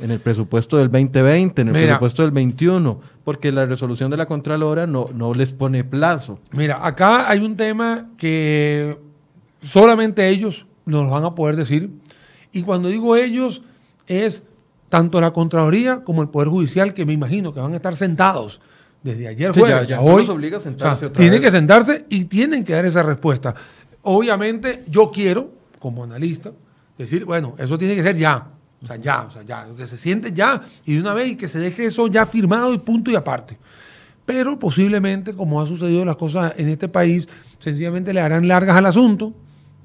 [0.00, 1.86] En el presupuesto del 2020, en el Mira.
[1.86, 6.38] presupuesto del 21, porque la resolución de la Contralora no, no les pone plazo.
[6.52, 8.98] Mira, acá hay un tema que
[9.62, 11.90] solamente ellos nos van a poder decir.
[12.52, 13.62] Y cuando digo ellos,
[14.06, 14.42] es
[14.88, 18.60] tanto la Contraloría como el Poder Judicial, que me imagino que van a estar sentados
[19.02, 20.26] desde ayer Sí, jueves ya- ya a hoy.
[20.28, 21.48] obliga a sentarse otra tienen vez.
[21.48, 23.54] que sentarse y tienen que dar esa respuesta.
[24.02, 26.52] Obviamente, yo quiero, como analista,
[26.96, 28.46] decir, bueno, eso tiene que ser ya.
[28.82, 31.36] O sea, ya, o sea, ya, que se siente ya y de una vez y
[31.36, 33.56] que se deje eso ya firmado y punto y aparte.
[34.24, 37.26] Pero posiblemente, como ha sucedido las cosas en este país,
[37.58, 39.32] sencillamente le harán largas al asunto.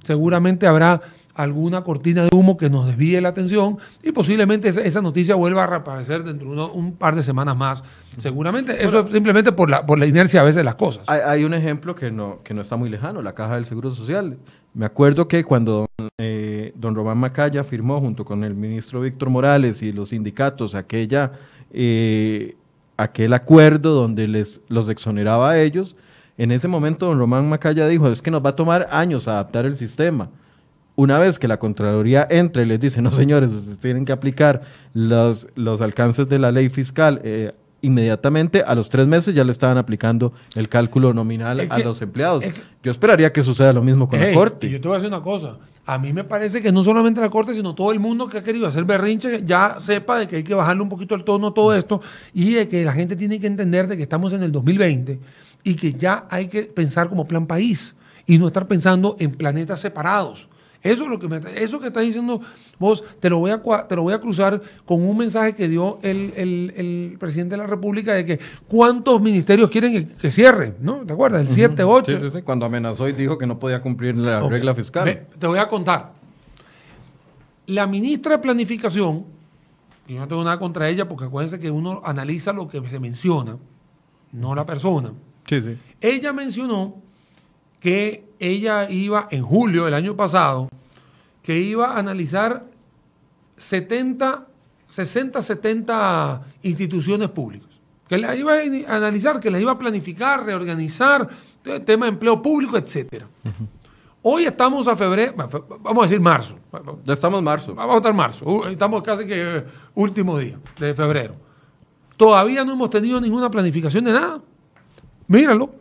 [0.04, 1.02] Seguramente habrá
[1.42, 5.64] alguna cortina de humo que nos desvíe la atención y posiblemente esa, esa noticia vuelva
[5.64, 7.84] a reaparecer dentro de uno- un par de semanas más.
[8.18, 11.08] Seguramente eso es simplemente por la, por la inercia a veces de las cosas.
[11.08, 13.92] Hay, hay un ejemplo que no, que no está muy lejano, la Caja del Seguro
[13.94, 14.38] Social.
[14.74, 19.82] Me acuerdo que cuando eh, don Román Macaya firmó junto con el ministro Víctor Morales
[19.82, 21.32] y los sindicatos aquella,
[21.72, 22.56] eh,
[22.98, 25.96] aquel acuerdo donde les, los exoneraba a ellos,
[26.38, 29.66] en ese momento don Román Macaya dijo, es que nos va a tomar años adaptar
[29.66, 30.30] el sistema.
[31.02, 34.62] Una vez que la Contraloría entre y les dice, no señores, ustedes tienen que aplicar
[34.94, 39.52] los, los alcances de la ley fiscal eh, inmediatamente, a los tres meses ya le
[39.52, 42.44] estaban aplicando el cálculo nominal Es a los empleados.
[42.44, 44.70] es que- Yo esperaría que suceda lo mismo con la Corte.
[44.70, 45.58] yo te voy a decir una cosa.
[45.88, 48.44] A mí me parece que no solamente la Corte, sino todo el mundo que ha
[48.44, 51.54] querido hacer berrinche ya sepa de que hay que bajarle un poquito el tono a
[51.56, 52.00] todo esto
[52.32, 55.20] y de que la gente tiene que entender de que estamos en el 2020
[55.64, 57.96] y que ya hay que pensar como plan país
[58.28, 60.48] y no estar pensando en planetas separados.
[60.84, 62.42] Eso es lo que me, eso que estás diciendo
[62.80, 66.00] vos, te lo voy a te lo voy a cruzar con un mensaje que dio
[66.02, 70.78] el, el- el presidente de la República de que cuántos ministerios quieren que, que cierren,
[70.82, 71.06] ¿no?
[71.06, 71.42] ¿Te acuerdas?
[71.42, 72.12] El 7, 8.
[72.12, 75.06] Sí, sí, sí, Cuando amenazó y dijo que no podía cumplir la regla fiscal.
[75.38, 76.14] Te voy a contar.
[77.68, 79.26] La ministra de Planificación,
[80.08, 83.00] y yo no tengo nada contra ella porque acuérdense que uno analiza lo que se
[83.00, 83.58] menciona,
[84.32, 85.12] no la persona.
[85.48, 85.78] Sí, sí.
[86.02, 86.96] Ella mencionó
[87.82, 90.70] que ella iba en julio del año pasado,
[91.44, 92.64] que iba a analizar
[93.58, 94.48] 70,
[94.88, 97.70] 60, 70 instituciones públicas.
[98.08, 101.28] Que la iba a analizar, que las iba a planificar, reorganizar,
[101.62, 103.28] te- tema de empleo público, etcétera.
[104.24, 105.34] Hoy estamos a febrero,
[105.80, 106.56] vamos a decir marzo.
[107.06, 107.74] Ya estamos en marzo.
[107.74, 108.46] Vamos a estar marzo.
[108.46, 109.64] Uh, Estamos casi que eh,
[109.96, 111.34] último día de febrero.
[112.18, 114.40] Todavía no hemos tenido ninguna planificación de nada.
[115.28, 115.74] Míralo.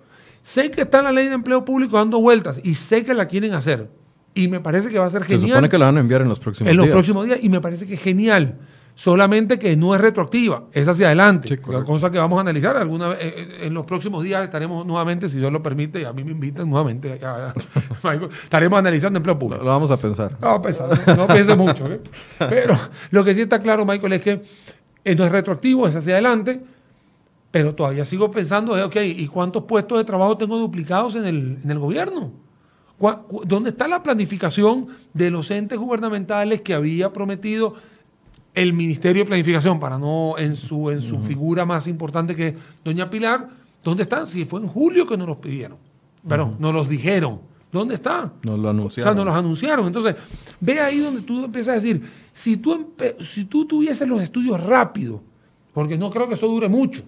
[0.43, 3.55] Sé que está la ley de empleo público dando vueltas y sé que la quieren
[3.55, 3.89] hacer.
[4.33, 5.41] y me parece que va a ser genial.
[5.41, 6.73] Se supone que la van a enviar en los próximos días.
[6.73, 8.59] En los próximos días y me parece que es genial.
[9.01, 11.49] Solamente que no es retroactiva, es hacia adelante.
[11.49, 14.45] Sí, la cosa que vamos a analizar alguna vez, eh, eh, en los próximos días
[14.45, 17.19] estaremos nuevamente, si Dios lo permite, y a mí me invitan nuevamente,
[18.43, 19.65] estaremos analizando empleo público.
[19.65, 20.37] Lo, vamos a pensar.
[20.43, 21.91] A pensar, no, piense mucho.
[21.91, 22.01] ¿eh?
[22.39, 22.79] Pero
[23.11, 24.43] lo que sí está claro, Michael, es que
[25.17, 26.61] no es retroactivo, es hacia adelante,
[27.51, 31.71] pero todavía sigo pensando, ok, ¿y cuántos puestos de trabajo tengo duplicados en el, en
[31.71, 32.33] el gobierno?
[33.45, 37.75] ¿Dónde está la planificación de los entes gubernamentales que había prometido
[38.55, 43.09] el Ministerio de Planificación, para no en su, en su figura más importante que doña
[43.09, 43.49] Pilar?
[43.83, 44.27] ¿Dónde están?
[44.27, 45.79] Si fue en julio que nos los pidieron,
[46.29, 47.41] pero nos los dijeron.
[47.73, 48.33] ¿Dónde está?
[48.43, 49.11] Nos lo anunciaron.
[49.11, 49.87] O sea, nos los anunciaron.
[49.87, 50.17] Entonces,
[50.61, 55.23] ve ahí donde tú empiezas a decir, si tú, si tú tuvieses los estudios rápido,
[55.73, 57.03] porque no creo que eso dure mucho,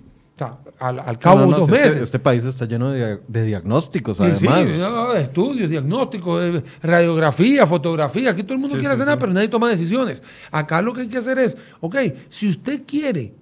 [0.78, 1.96] al, cabo de dos meses.
[1.96, 4.68] Este, país está lleno de, diagnósticos, además.
[4.68, 8.30] Sí, estudios, diagnósticos, radiografía, fotografía.
[8.30, 10.22] Aquí todo el mundo quiere hacer nada, pero nadie toma decisiones.
[10.50, 11.96] Acá lo que hay que hacer es, ok,
[12.28, 13.34] si usted quiere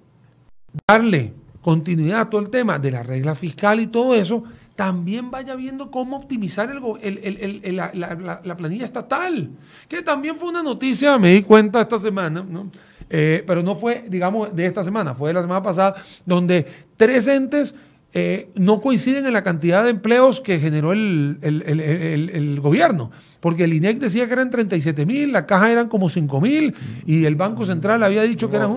[0.87, 4.43] darle continuidad a todo el tema de la regla fiscal y todo eso,
[4.75, 9.49] también vaya viendo cómo optimizar el, la, la, planilla estatal,
[9.87, 12.71] que también fue una noticia, me di cuenta esta semana, ¿no?
[13.13, 16.65] Eh, pero no fue, digamos, de esta semana, fue de la semana pasada, donde
[17.01, 17.73] tres entes
[18.13, 23.09] eh, no coinciden en la cantidad de empleos que generó el, gobierno.
[23.39, 26.75] Porque el INEC decía que eran 37 mil, la caja eran como 5 mil
[27.07, 28.69] y el Banco Central había dicho que eran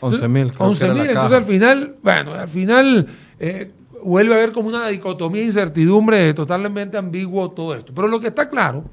[0.00, 0.52] 11 mil.
[0.56, 3.08] 11 mil, entonces al final, bueno, al final
[3.40, 3.72] eh,
[4.04, 7.92] vuelve a haber como una dicotomía, incertidumbre, totalmente ambiguo todo esto.
[7.92, 8.84] Pero lo que está claro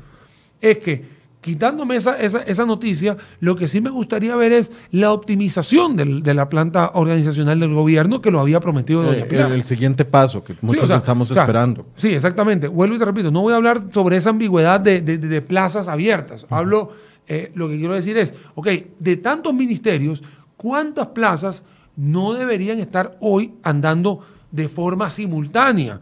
[0.60, 1.06] es que
[1.42, 6.50] quitándome esa, esa, noticia, lo que sí me gustaría ver es la optimización de la
[6.50, 9.52] planta organizacional del gobierno que lo había prometido doña Pilar.
[9.52, 11.88] El, siguiente paso que muchos estamos esperando.
[11.96, 12.68] Sí, exactamente.
[12.68, 16.46] Vuelvo y te repito, no voy a hablar sobre esa ambigüedad de, plazas abiertas.
[16.50, 16.92] Hablo,
[17.28, 18.68] eh, lo que quiero decir es, ok,
[19.00, 20.22] de tantos ministerios,
[20.58, 21.64] ¿cuántas plazas
[21.96, 24.20] no deberían estar hoy andando
[24.52, 26.00] de forma simultánea?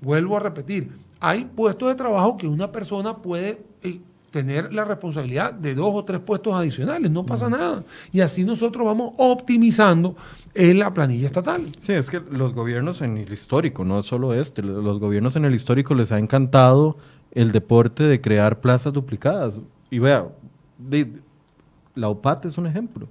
[0.00, 3.62] Vuelvo a repetir, hay puestos de trabajo que una persona puede...
[4.34, 7.84] Tener la responsabilidad de dos o tres puestos adicionales, no pasa nada.
[8.10, 10.16] Y así nosotros vamos optimizando
[10.54, 11.62] en la planilla estatal.
[11.82, 15.54] Sí, es que los gobiernos en el histórico, no solo este, los gobiernos en el
[15.54, 16.96] histórico les ha encantado
[17.30, 19.60] el deporte de crear plazas duplicadas.
[19.88, 20.26] Y vea,
[21.94, 23.06] la UPAT es un ejemplo.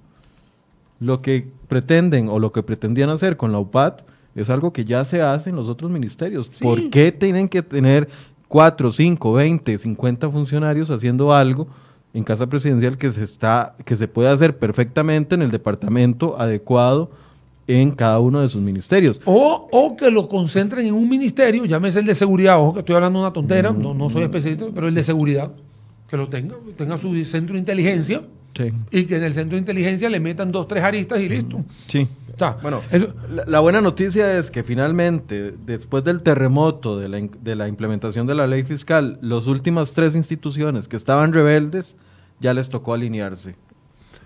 [0.99, 4.01] Lo que pretenden o lo que pretendían hacer con la UPAT
[4.35, 6.49] es algo que ya se hace en los otros ministerios.
[6.49, 8.09] ¿Por qué tienen que tener
[8.53, 11.65] 4, 5, 20, 50 funcionarios haciendo algo
[12.13, 17.09] en casa presidencial que se está que se puede hacer perfectamente en el departamento adecuado
[17.65, 19.19] en cada uno de sus ministerios.
[19.25, 22.93] O, o que lo concentren en un ministerio, llámese el de seguridad, ojo que estoy
[22.93, 25.51] hablando una tontera, no, no soy especialista, pero el de seguridad,
[26.07, 28.21] que lo tenga, tenga su centro de inteligencia
[28.91, 31.63] y que en el centro de inteligencia le metan dos, tres aristas y listo.
[31.87, 32.07] Sí
[32.61, 32.81] bueno,
[33.45, 38.35] la, buena noticia es que finalmente, después del terremoto de la, de la, implementación de
[38.35, 41.95] la ley fiscal, las últimas tres instituciones que estaban rebeldes
[42.39, 43.55] ya les tocó alinearse.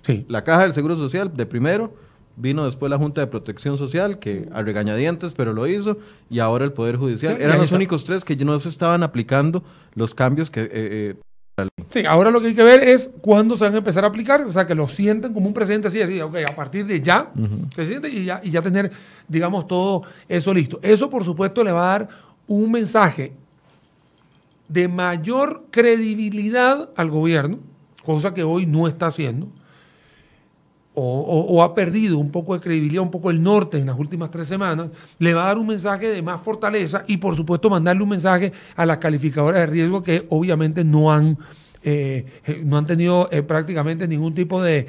[0.02, 0.26] Sí.
[0.30, 1.94] La Caja del Seguro Social, de primero,
[2.38, 5.98] vino después la Junta de Protección Social, que a regañadientes, pero lo hizo,
[6.30, 7.38] y ahora el Poder Judicial.
[7.42, 9.64] Eran los únicos tres que no se estaban aplicando
[9.96, 11.16] los cambios que eh, eh,
[11.90, 14.42] Sí, ahora lo que hay que ver es cuándo se van a empezar a aplicar,
[14.42, 17.32] o sea, que lo sienten como un presidente así, así, ok, a partir de ya,
[17.76, 18.92] presidente, y ya, y ya tener,
[19.28, 20.80] digamos, todo eso listo.
[20.84, 22.10] Eso, por supuesto, le va a dar
[22.46, 23.34] un mensaje
[24.68, 27.60] de mayor credibilidad al gobierno,
[28.04, 29.48] cosa que hoy no está haciendo,
[31.00, 34.48] o, ha perdido un poco de credibilidad, un poco el norte en las últimas tres
[34.48, 38.10] semanas, le va a dar un mensaje de más fortaleza y por supuesto mandarle un
[38.10, 41.38] mensaje a las calificadoras de riesgo que obviamente no han
[41.90, 44.88] eh, eh, no han tenido eh, prácticamente ningún tipo de,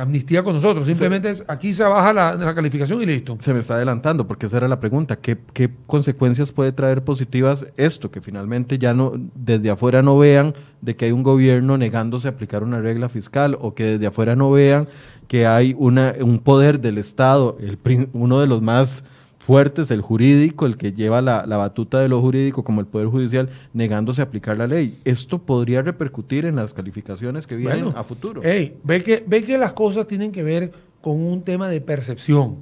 [0.00, 0.84] amnistía con nosotros.
[0.84, 3.38] Simplemente aquí se baja la, calificación y listo.
[3.38, 5.20] Se me está adelantando, porque esa era la pregunta.
[5.20, 8.10] ¿Qué, ¿Qué, consecuencias puede traer positivas esto?
[8.10, 12.32] Que finalmente ya no, desde afuera no vean de que hay un gobierno negándose a
[12.32, 14.88] aplicar una regla fiscal o que desde afuera no vean
[15.28, 17.78] que hay una, un poder del Estado, el,
[18.12, 19.04] uno de los más
[19.48, 23.48] fuertes, el jurídico, el que lleva la, batuta de lo jurídico, como el Poder Judicial,
[23.72, 25.00] negándose a aplicar la ley.
[25.06, 28.42] Esto podría repercutir en las calificaciones que vienen a futuro.
[28.42, 32.56] ve, que, ve que las cosas tienen que ver con un tema de percepción.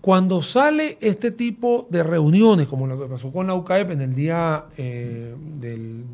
[0.00, 4.14] Cuando sale este tipo de reuniones, como lo que pasó con la UCAEP en el
[4.14, 6.04] día eh, de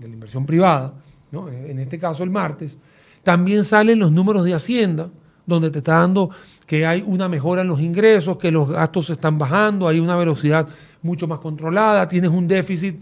[0.00, 0.94] la inversión privada,
[1.32, 2.76] en este caso el martes,
[3.22, 5.10] también salen los números de Hacienda,
[5.46, 6.30] donde te está dando
[6.66, 10.16] que hay una mejora en los ingresos, que los gastos se están bajando, hay una
[10.16, 10.66] velocidad
[11.02, 12.96] mucho más controlada, tienes un déficit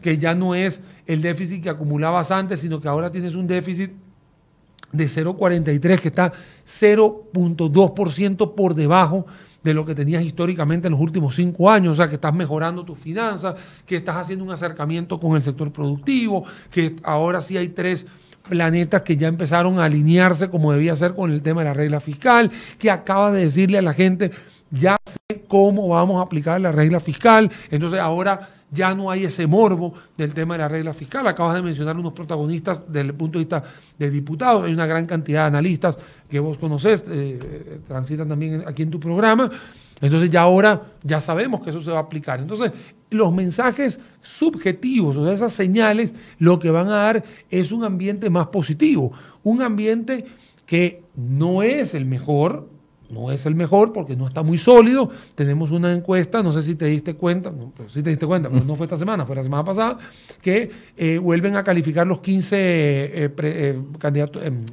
[0.00, 3.90] que ya no es el déficit que acumulabas antes, sino que ahora tienes un déficit
[4.92, 6.32] de 0,43 que está
[6.66, 9.26] 0.2% por debajo
[9.62, 12.84] de lo que tenías históricamente en los últimos cinco años, o sea, que estás mejorando
[12.84, 13.54] tus finanzas,
[13.86, 18.06] que estás haciendo un acercamiento con el sector productivo, que ahora sí hay tres
[18.48, 22.00] planetas que ya empezaron a alinearse como debía ser con el tema de la regla
[22.00, 24.30] fiscal, que acaba de decirle a la gente,
[24.70, 29.46] ya sé cómo vamos a aplicar la regla fiscal, entonces ahora ya no hay ese
[29.46, 31.26] morbo del tema de la regla fiscal.
[31.26, 33.62] Acabas de mencionar unos protagonistas desde el punto de vista
[33.98, 38.82] de diputados, hay una gran cantidad de analistas que vos conocés, eh, transitan también aquí
[38.82, 39.50] en tu programa.
[40.02, 42.40] Entonces ya ahora ya sabemos que eso se va a aplicar.
[42.40, 42.72] Entonces
[43.08, 48.48] los mensajes subjetivos, o esas señales, lo que van a dar es un ambiente más
[48.48, 49.12] positivo,
[49.42, 50.26] un ambiente
[50.66, 52.68] que no es el mejor,
[53.12, 55.10] no es el mejor porque no está muy sólido.
[55.34, 58.74] Tenemos una encuesta, no sé si te diste cuenta, no, te diste cuenta, pero no
[58.74, 59.98] fue esta semana, fue la semana pasada,
[60.40, 64.64] que eh, vuelven a calificar los 15 eh, eh, candidatos, em,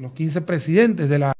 [0.00, 1.32] los, 15 presidentes de la,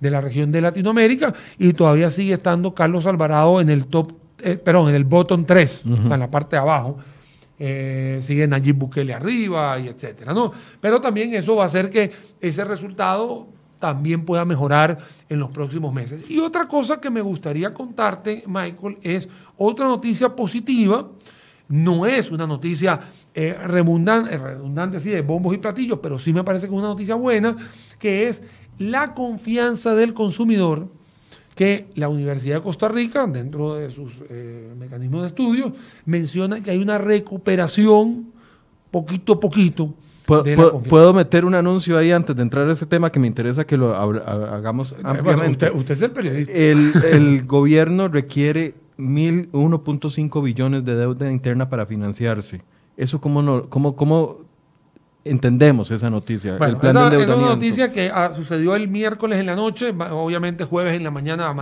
[0.00, 4.12] de la región de Latinoamérica y todavía sigue estando Carlos Alvarado en el top,
[4.64, 6.98] perdón, en el bottom 3, en la parte de abajo.
[7.58, 10.52] sigue Nayib Bukele arriba y etcétera, ¿no?
[10.80, 12.10] Pero también eso va a hacer que
[12.40, 16.24] ese resultado también pueda mejorar en los próximos meses.
[16.28, 21.08] Y otra cosa que me gustaría contarte, Michael, es otra noticia positiva.
[21.68, 23.00] No es una noticia
[23.34, 26.88] eh, redundante, eh, redundante de bombos y platillos, pero sí me parece que es una
[26.88, 27.56] noticia buena,
[27.98, 28.42] que es
[28.78, 30.88] la confianza del consumidor
[31.54, 35.72] que la Universidad de Costa Rica, dentro de sus eh, mecanismos de estudio,
[36.04, 38.26] menciona que hay una recuperación
[38.90, 39.94] poquito a poquito
[40.26, 43.76] ¿Puedo, meter un anuncio ahí antes de entrar a ese tema que me interesa que
[43.76, 45.70] lo hagamos ampliamente?
[45.70, 46.52] usted, es el periodista.
[46.52, 52.62] El, gobierno requiere 1.5 billones de deuda interna para financiarse.
[52.96, 54.40] ¿Eso cómo, no, cómo, cómo
[55.24, 56.56] entendemos esa noticia?
[56.56, 59.90] el plan esa, de es una noticia que ah, sucedió el miércoles en la noche,
[60.10, 61.54] obviamente jueves en la mañana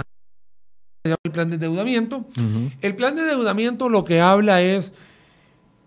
[1.05, 2.24] el plan de endeudamiento.
[2.81, 4.92] El plan de endeudamiento lo que habla es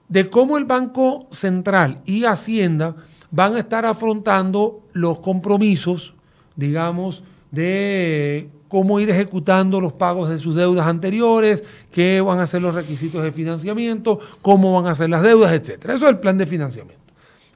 [0.10, 2.96] de cómo el Banco Central y Hacienda
[3.32, 6.16] van a estar afrontando los compromisos,
[6.56, 12.62] digamos, de cómo ir ejecutando los pagos de sus deudas anteriores, qué van a ser
[12.62, 15.96] los requisitos de financiamiento, cómo van a ser las deudas, etcétera.
[15.96, 17.04] Eso es el plan de financiamiento.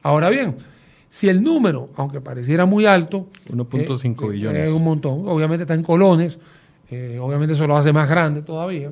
[0.04, 0.56] Ahora bien,
[1.10, 4.70] si el número, aunque pareciera muy alto, 1.5 eh, billones.
[4.70, 6.40] Es un montón, obviamente está en colones,
[6.90, 8.92] eh, obviamente eso lo hace más grande todavía.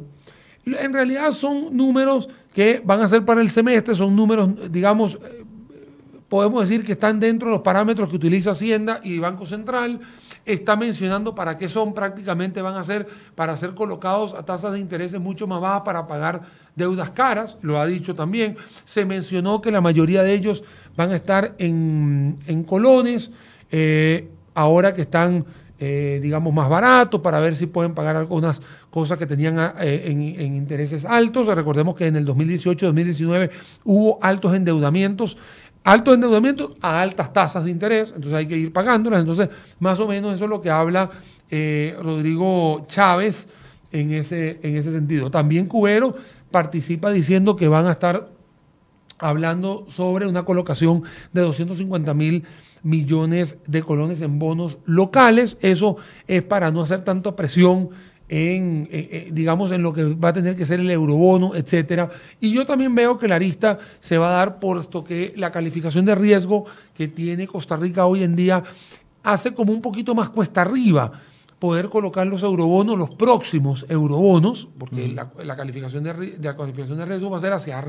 [0.65, 5.45] En realidad son números que van a ser para el semestre, son números, digamos, eh,
[6.27, 9.99] podemos decir que están dentro de los parámetros que utiliza Hacienda y Banco Central.
[10.45, 14.79] Está mencionando para qué son, prácticamente van a ser para ser colocados a tasas de
[14.79, 16.41] intereses mucho más bajas para pagar
[16.75, 18.55] deudas caras, lo ha dicho también.
[18.85, 20.63] Se mencionó que la mayoría de ellos
[20.95, 23.31] van a estar en, colones,
[23.71, 25.45] eh, ahora que están
[25.81, 30.21] eh, digamos, más baratos para ver si pueden pagar algunas cosas que tenían eh, en,
[30.55, 31.47] intereses altos.
[31.47, 33.49] Recordemos que en el 2018-2019
[33.85, 35.37] hubo altos endeudamientos,
[35.85, 39.21] altos endeudamientos a altas tasas de interés, entonces hay que ir pagándolas.
[39.21, 39.47] Entonces,
[39.79, 41.11] más o menos eso es lo que habla
[41.49, 43.47] eh, Rodrigo Chávez
[43.93, 45.31] en ese, en ese sentido.
[45.31, 46.13] También Cubero
[46.51, 48.27] participa diciendo que van a estar
[49.17, 52.43] hablando sobre una colocación de 250 mil
[52.83, 55.57] millones de colones en bonos locales.
[55.61, 57.89] Eso es para no hacer tanta presión
[58.29, 62.09] en, eh, eh, digamos, en lo que va a tener que ser el eurobono, etcétera.
[62.39, 65.51] Y yo también veo que la arista se va a dar por esto que la
[65.51, 68.63] calificación de riesgo que tiene Costa Rica hoy en día
[69.23, 71.11] hace como un poquito más cuesta arriba
[71.59, 77.29] poder colocar los eurobonos, los próximos eurobonos, porque la, calificación de, la calificación de riesgo
[77.29, 77.83] va a ser hacia,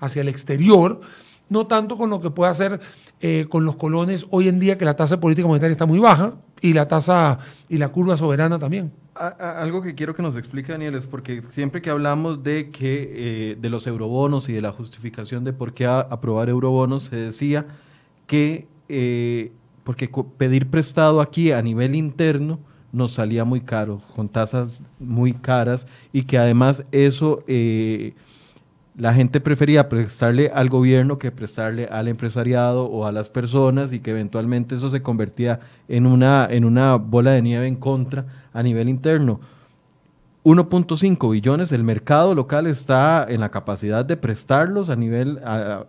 [0.00, 1.00] hacia el exterior,
[1.48, 2.80] no tanto con lo que puede hacer
[3.20, 5.98] eh, con los colones hoy en día, que la tasa de política monetaria está muy
[5.98, 7.38] baja y la tasa
[7.68, 8.92] y la curva soberana también.
[9.14, 13.56] algo que quiero que nos explique Daniel es porque siempre que hablamos de que eh,
[13.60, 17.66] de los eurobonos y de la justificación de por qué aprobar eurobonos se decía
[18.26, 19.52] que eh,
[19.84, 22.58] porque pedir prestado aquí a nivel interno
[22.92, 27.42] nos salía muy caro, con tasas muy caras y que además eso
[28.96, 34.00] la gente prefería prestarle al gobierno que prestarle al empresariado o a las personas y
[34.00, 38.62] que eventualmente eso se convertía en una, en una bola de nieve en contra a
[38.62, 39.40] nivel interno.
[40.44, 45.40] 1.5 billones, el mercado local está en la capacidad de prestarlos a nivel,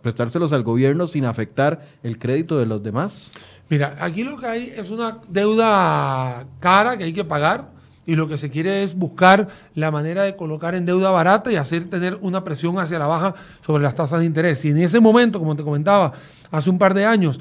[0.01, 3.31] prestárselos al gobierno sin afectar el crédito de los demás.
[3.69, 7.74] Mira, aquí lo que hay es una deuda cara que hay que pagar
[8.05, 11.55] y lo que se quiere es buscar la manera de colocar en deuda barata y
[11.55, 14.63] hacer tener una presión hacia la baja sobre las tasas de interés.
[14.65, 16.13] Y en ese momento, como te comentaba,
[16.51, 17.39] hace un par de años,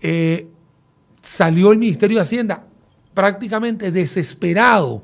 [0.00, 0.48] eh,
[1.22, 2.64] salió el Ministerio de Hacienda
[3.12, 5.02] prácticamente desesperado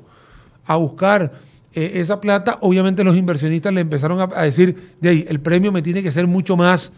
[0.65, 1.31] a buscar
[1.73, 5.81] eh, esa plata, obviamente los inversionistas le empezaron a, decir, de ahí, el premio me
[5.81, 6.91] tiene que ser mucho más,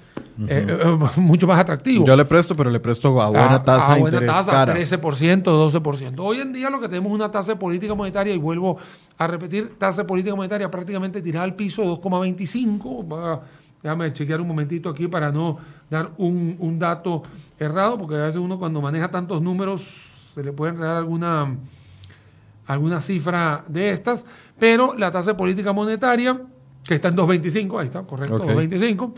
[0.48, 2.06] eh, eh, mucho más atractivo.
[2.06, 3.94] Yo le presto, pero le presto a buena tasa.
[3.94, 6.16] A, buena tasa, 13%, 12%.
[6.18, 8.78] Hoy en día lo que tenemos es una tasa de política monetaria, y vuelvo
[9.18, 13.42] a repetir, tasa de política monetaria prácticamente tirada al piso, 2,25.
[13.84, 15.58] Déjame chequear un momentito aquí para no
[15.90, 17.22] dar un, un dato
[17.60, 21.56] errado, porque a veces uno cuando maneja tantos números se le puede dar alguna,
[22.66, 24.26] alguna cifra de estas,
[24.60, 26.42] pero la tasa de política monetaria,
[26.86, 29.14] que está en 2.25, ahí está, correcto, 2.25,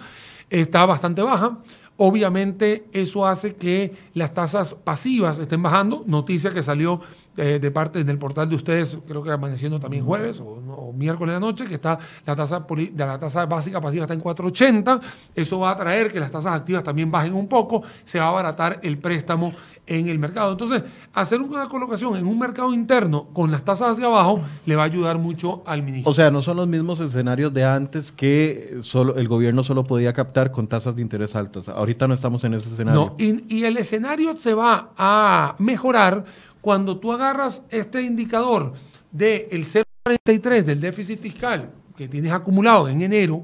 [0.50, 1.60] está bastante baja.
[1.98, 6.04] Obviamente eso hace que las tasas pasivas estén bajando.
[6.06, 7.00] Noticia que salió
[7.38, 11.40] eh, de parte del portal de ustedes, creo que amaneciendo también jueves o, miércoles de
[11.42, 15.02] la noche, que está la tasa, de la tasa básica pasiva está en 4.80.
[15.36, 17.84] Eso va a traer que las tasas activas también bajen un poco.
[18.06, 19.54] Se va a abaratar el préstamo
[19.88, 20.52] en el mercado.
[20.52, 20.84] Entonces,
[21.14, 24.86] hacer una colocación en un mercado interno con las tasas hacia abajo le va a
[24.86, 26.10] ayudar mucho al ministro.
[26.10, 30.14] O sea, no son los mismos escenarios de antes que solo el gobierno solo podía
[30.14, 31.70] captar con tasas de interés altas.
[31.70, 33.00] Ahorita no estamos en ese escenario.
[33.00, 36.26] No, y, el escenario se va a mejorar
[36.66, 38.74] cuando tú agarras este indicador
[39.12, 43.44] del de 0,43 del déficit fiscal que tienes acumulado en enero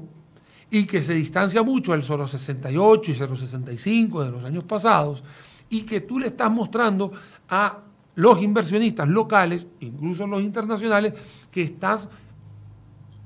[0.68, 5.22] y que se distancia mucho del 0,68 y 0,65 de los años pasados,
[5.70, 7.12] y que tú le estás mostrando
[7.48, 7.78] a
[8.16, 11.14] los inversionistas locales, incluso los internacionales,
[11.52, 12.10] que estás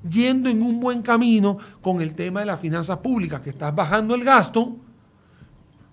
[0.07, 4.13] yendo en un buen camino con el tema de las finanzas públicas, que estás bajando
[4.13, 4.75] el gasto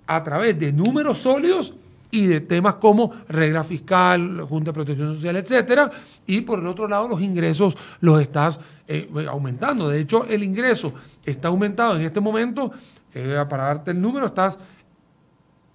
[0.07, 1.75] a través de números sólidos
[2.15, 5.91] y de temas como regla fiscal, Junta de Protección Social, etcétera,
[6.25, 9.89] y por el otro lado los ingresos los estás eh, aumentando.
[9.89, 10.95] De hecho, el ingreso
[11.25, 12.71] está aumentado en este momento,
[13.12, 14.57] eh, para darte el número, estás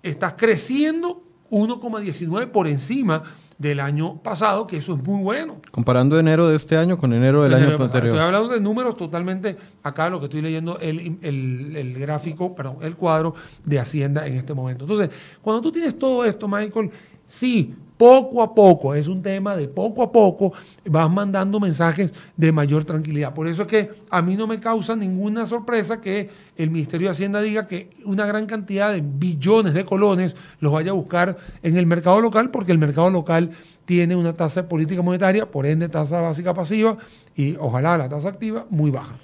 [0.01, 1.21] estás creciendo
[1.51, 3.21] 1,19 por encima
[3.59, 5.57] del año pasado, que eso es muy bueno.
[5.69, 8.15] Comparando enero de este año con enero del año anterior.
[8.15, 12.77] Estoy hablando de números totalmente, acá lo que estoy leyendo, el, el, el, gráfico, perdón,
[12.81, 13.35] el cuadro
[13.65, 14.85] de Hacienda en este momento.
[14.85, 15.09] Entonces,
[15.41, 16.89] cuando tú tienes todo esto, Michael,
[17.25, 20.53] sí, poco a poco, es un tema de poco a poco,
[20.85, 23.33] vas mandando mensajes de mayor tranquilidad.
[23.33, 27.11] Por eso es que a mí no me causa ninguna sorpresa que el Ministerio de
[27.11, 31.75] Hacienda diga que una gran cantidad de billones de colones los vaya a buscar en
[31.75, 33.49] el mercado local, porque el mercado local
[33.83, 36.97] tiene una tasa de política monetaria, por ende tasa básica pasiva
[37.35, 39.17] y ojalá la tasa activa muy baja.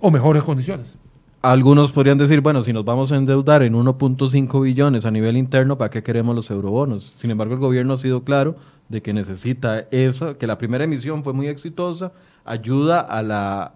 [0.00, 0.96] O mejores condiciones.
[1.44, 5.76] Algunos podrían decir, bueno, si nos vamos a endeudar en 1.5 billones a nivel interno,
[5.76, 7.12] ¿para qué queremos los eurobonos?
[7.16, 8.56] Sin embargo, el gobierno ha sido claro
[8.88, 12.12] de que necesita eso, que la primera emisión fue muy exitosa,
[12.46, 13.74] ayuda a, la,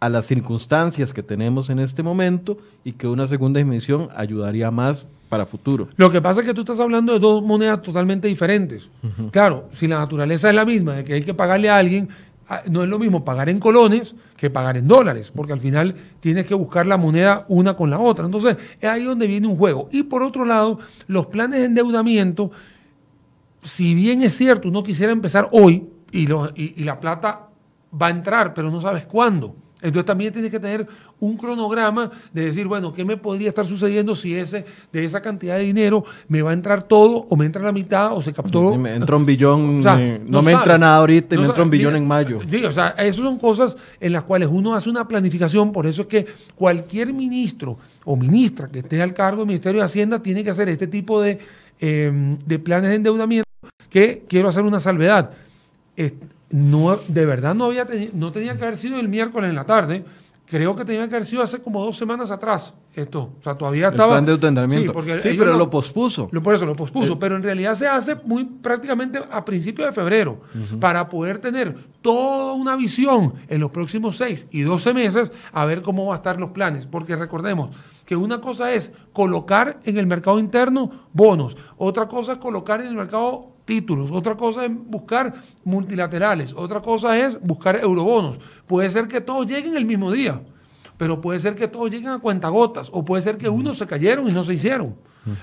[0.00, 5.04] a las circunstancias que tenemos en este momento y que una segunda emisión ayudaría más
[5.28, 5.88] para futuro.
[5.96, 8.88] Lo que pasa es que tú estás hablando de dos monedas totalmente diferentes.
[9.30, 12.08] Claro, si la naturaleza es la misma, de que hay que pagarle a alguien,
[12.48, 15.94] Ah, no es lo mismo pagar en colones que pagar en dólares, porque al final
[16.18, 18.24] tienes que buscar la moneda una con la otra.
[18.24, 19.88] Entonces, es ahí donde viene un juego.
[19.92, 22.50] Y por otro lado, los planes de endeudamiento,
[23.62, 26.26] si bien es cierto, uno quisiera empezar hoy y,
[26.56, 27.50] y la plata
[28.02, 29.54] va a entrar, pero no sabes cuándo.
[29.82, 30.86] Entonces también tienes que tener
[31.18, 35.58] un cronograma de decir, bueno, ¿qué me podría estar sucediendo si ese de esa cantidad
[35.58, 38.76] de dinero me va a entrar todo o me entra la mitad o se captó?
[38.76, 42.06] Me entra un billón, no, me entra nada ahorita y me entra un billón en
[42.06, 42.38] mayo.
[42.46, 46.02] Sí, o sea, esas son cosas en las cuales uno hace una planificación, por eso
[46.02, 50.44] es que cualquier ministro o ministra que esté al cargo del Ministerio de Hacienda tiene
[50.44, 51.40] que hacer este tipo de,
[51.80, 53.48] em, de planes de endeudamiento
[53.90, 55.32] que quiero hacer una salvedad
[56.52, 60.04] no, de verdad no, había no tenía que haber sido el miércoles en la tarde,
[60.46, 63.32] creo que tenía que haber sido hace como dos semanas atrás esto.
[63.38, 64.18] O sea, todavía estaba...
[64.18, 66.28] El plan de Sí, porque sí pero lo pospuso.
[66.30, 69.92] Lo, por eso lo pospuso, pero en realidad se hace muy prácticamente a principios de
[69.94, 70.42] febrero
[70.78, 75.80] para poder tener toda una visión en los próximos seis y doce meses a ver
[75.80, 76.86] cómo van a estar los planes.
[76.86, 77.70] Porque recordemos
[78.04, 82.88] que una cosa es colocar en el mercado interno bonos, otra cosa es colocar en
[82.88, 85.34] el mercado títulos, otra cosa es buscar
[85.64, 88.38] multilaterales, otra cosa es buscar eurobonos.
[88.66, 90.40] Puede ser que todos lleguen el mismo día,
[90.96, 94.28] pero puede ser que todos lleguen a cuentagotas, o puede ser que unos se cayeron
[94.28, 94.94] y no se hicieron.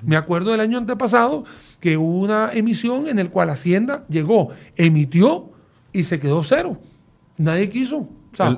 [0.04, 1.46] Me acuerdo del año antepasado
[1.80, 5.52] que hubo una emisión en el cual Hacienda llegó, emitió
[5.94, 6.78] y se quedó cero.
[7.38, 8.10] Nadie quiso.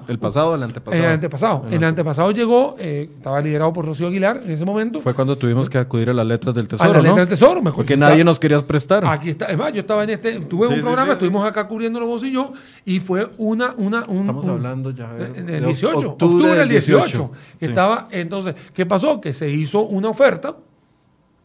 [0.07, 1.03] El, pasado o el antepasado?
[1.03, 1.65] El antepasado.
[1.71, 4.99] El, antepasado llegó, eh, estaba liderado por Rocío Aguilar en ese momento.
[4.99, 6.89] Fue cuando tuvimos que acudir a las letras del Tesoro.
[6.89, 7.77] A las letras del Tesoro, mejor.
[7.77, 9.05] Porque nadie nos quería prestar.
[9.05, 9.45] Aquí está.
[9.45, 10.39] Es más, yo estaba en este.
[10.41, 12.53] Tuve un programa, estuvimos acá cubriéndolo vos y yo,
[12.85, 13.73] y fue una.
[13.77, 15.13] una un, Estamos hablando ya.
[15.13, 16.11] De, el 18.
[16.11, 17.31] Octubre, del 18.
[17.59, 18.07] que estaba.
[18.11, 19.21] Entonces, ¿qué pasó?
[19.21, 20.55] Que se hizo una oferta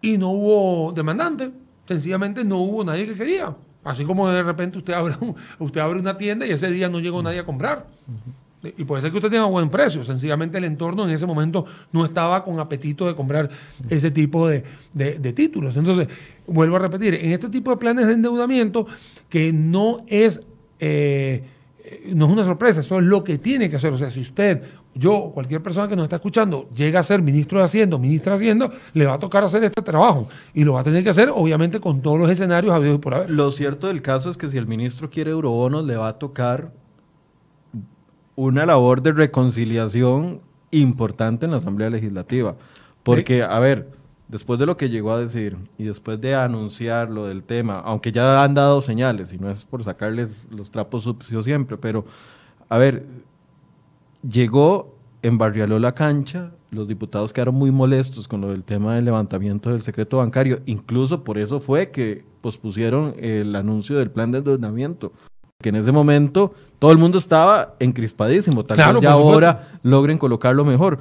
[0.00, 1.50] y no hubo demandante.
[1.86, 3.54] Sencillamente no hubo nadie que quería.
[3.86, 5.14] Así como de repente usted abre,
[5.60, 7.86] usted abre una tienda y ese día no llegó nadie a comprar.
[8.76, 12.04] Y puede ser que usted tenga buen precio, sencillamente el entorno en ese momento no
[12.04, 13.48] estaba con apetito de comprar
[13.88, 14.64] ese tipo de,
[15.34, 15.76] títulos.
[15.76, 16.08] Entonces,
[16.48, 18.88] vuelvo a repetir, en este tipo de planes de endeudamiento,
[19.28, 20.40] que no es,
[20.80, 21.44] eh,
[22.12, 23.92] no es una sorpresa, eso es lo que tiene que hacer.
[23.92, 24.62] O sea, si usted
[24.98, 28.36] yo, cualquier persona que nos está escuchando, llega a ser ministro de Hacienda, ministra de
[28.36, 30.26] Hacienda, le va a tocar hacer este trabajo.
[30.54, 33.30] Y lo va a tener que hacer, obviamente, con todos los escenarios habidos por haber.
[33.30, 36.72] Lo cierto del caso es que si el ministro quiere eurobonos, le va a tocar
[38.36, 40.40] una labor de reconciliación
[40.70, 42.56] importante en la Asamblea Legislativa.
[43.02, 43.90] Porque, a ver,
[44.28, 48.12] después de lo que llegó a decir y después de anunciar lo del tema, aunque
[48.12, 52.06] ya han dado señales, y no es por sacarles los trapos sucios siempre, pero,
[52.70, 53.04] a ver,
[54.22, 59.70] llegó, embarrialó la cancha, los diputados quedaron muy molestos con lo del tema del levantamiento
[59.70, 65.12] del secreto bancario, incluso por eso fue que pospusieron el anuncio del plan de endeudamiento,
[65.62, 70.64] que en ese momento todo el mundo estaba encrispadísimo, tal vez ya ahora logren colocarlo
[70.64, 70.98] mejor.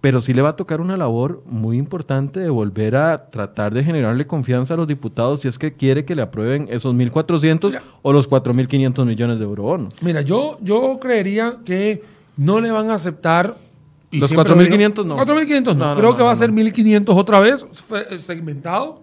[0.00, 3.82] Pero sí le va a tocar una labor muy importante de volver a tratar de
[3.82, 8.12] generarle confianza a los diputados si es que quiere que le aprueben esos 1.400 o
[8.12, 9.94] los 4.500 millones de eurobonos.
[10.00, 12.04] Mira, yo, yo creería que
[12.36, 13.56] no le van a aceptar.
[14.12, 15.16] los 4.500 no.
[15.16, 15.96] 4.500 no.
[15.96, 17.66] Creo que va a ser 1.500 otra vez,
[18.10, 19.02] eh, segmentado.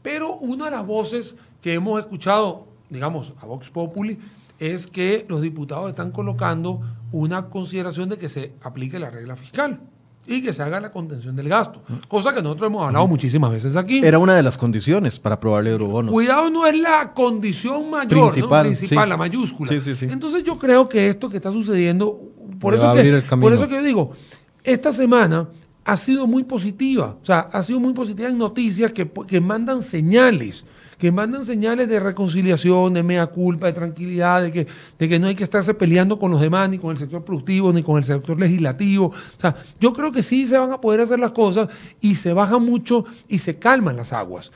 [0.00, 4.18] Pero una de las voces que hemos escuchado, digamos, a Vox Populi,
[4.58, 6.80] es que los diputados están colocando
[7.10, 9.78] una consideración de que se aplique la regla fiscal
[10.26, 13.74] y que se haga la contención del gasto, cosa que nosotros hemos hablado muchísimas veces
[13.76, 14.00] aquí.
[14.04, 16.12] Era una de las condiciones para aprobarle eurobonos.
[16.12, 19.72] Cuidado, no es la condición mayor, principal, principal la mayúscula.
[19.72, 22.20] Entonces yo creo que esto que está sucediendo,
[22.60, 24.12] por, eso que, por eso que yo digo,
[24.62, 25.48] esta semana
[25.84, 29.82] ha sido muy positiva, o sea, ha sido muy positiva en noticias que, que mandan
[29.82, 30.64] señales
[31.02, 34.68] que mandan señales de reconciliación, de mea culpa, de tranquilidad, de que,
[35.00, 37.72] de que no hay que estarse peleando con los demás, ni con el sector productivo,
[37.72, 39.06] ni con el sector legislativo.
[39.06, 41.68] O sea, yo creo que sí se van a poder hacer las cosas
[42.00, 44.52] y se baja mucho y se calman las aguas.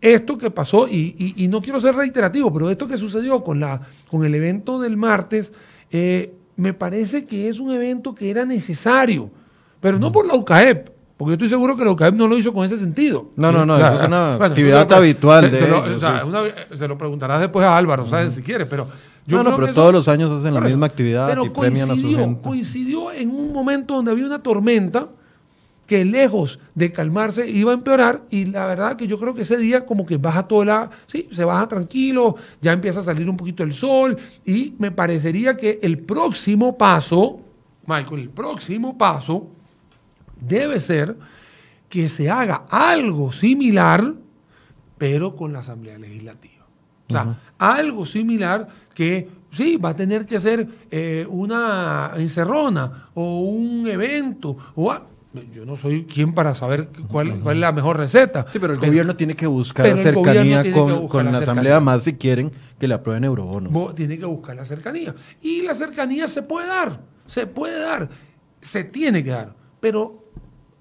[0.00, 4.24] Esto que pasó, y, no quiero ser reiterativo, pero esto que sucedió con, la, con
[4.24, 5.52] el evento del martes,
[5.92, 9.30] eh, me parece que es un evento que era necesario,
[9.80, 10.88] pero no por la UCAEP,
[11.20, 13.28] porque yo estoy seguro que la UCAEP no lo hizo con ese sentido.
[13.36, 15.54] No, no, no, eso es una actividad habitual.
[15.54, 15.84] Se, lo,
[16.74, 18.32] se, lo, preguntarás después a Álvaro, ¿sabes?
[18.32, 18.88] Si quieres, pero...
[19.26, 21.94] Yo no, no, pero todos los años hacen la misma actividad pero y premian a
[21.94, 22.40] su gente.
[22.40, 25.08] coincidió en un momento donde había una tormenta
[25.86, 29.58] que lejos de calmarse iba a empeorar y la verdad que yo creo que ese
[29.58, 33.36] día como que baja toda la, sí, se baja tranquilo, ya empieza a salir un
[33.36, 34.16] poquito el sol
[34.46, 37.40] y me parecería que el próximo paso,
[37.86, 39.59] Michael, el próximo paso
[40.40, 41.16] debe ser
[41.88, 44.14] que se haga algo similar,
[44.98, 46.66] pero con la Asamblea Legislativa.
[47.08, 53.40] O sea, algo similar que sí, va a tener que hacer eh, una encerrona o
[53.40, 54.92] un evento o
[55.52, 58.46] yo no soy quien para saber cuál, es la mejor receta.
[58.50, 62.88] Sí, pero el gobierno tiene que buscar cercanía con, la, Asamblea, más si quieren que
[62.88, 63.94] le aprueben eurobonos.
[63.94, 65.14] Tiene que buscar la cercanía.
[65.40, 68.08] Y la cercanía se puede dar, se puede dar,
[68.60, 69.54] se tiene que dar.
[69.78, 70.19] Pero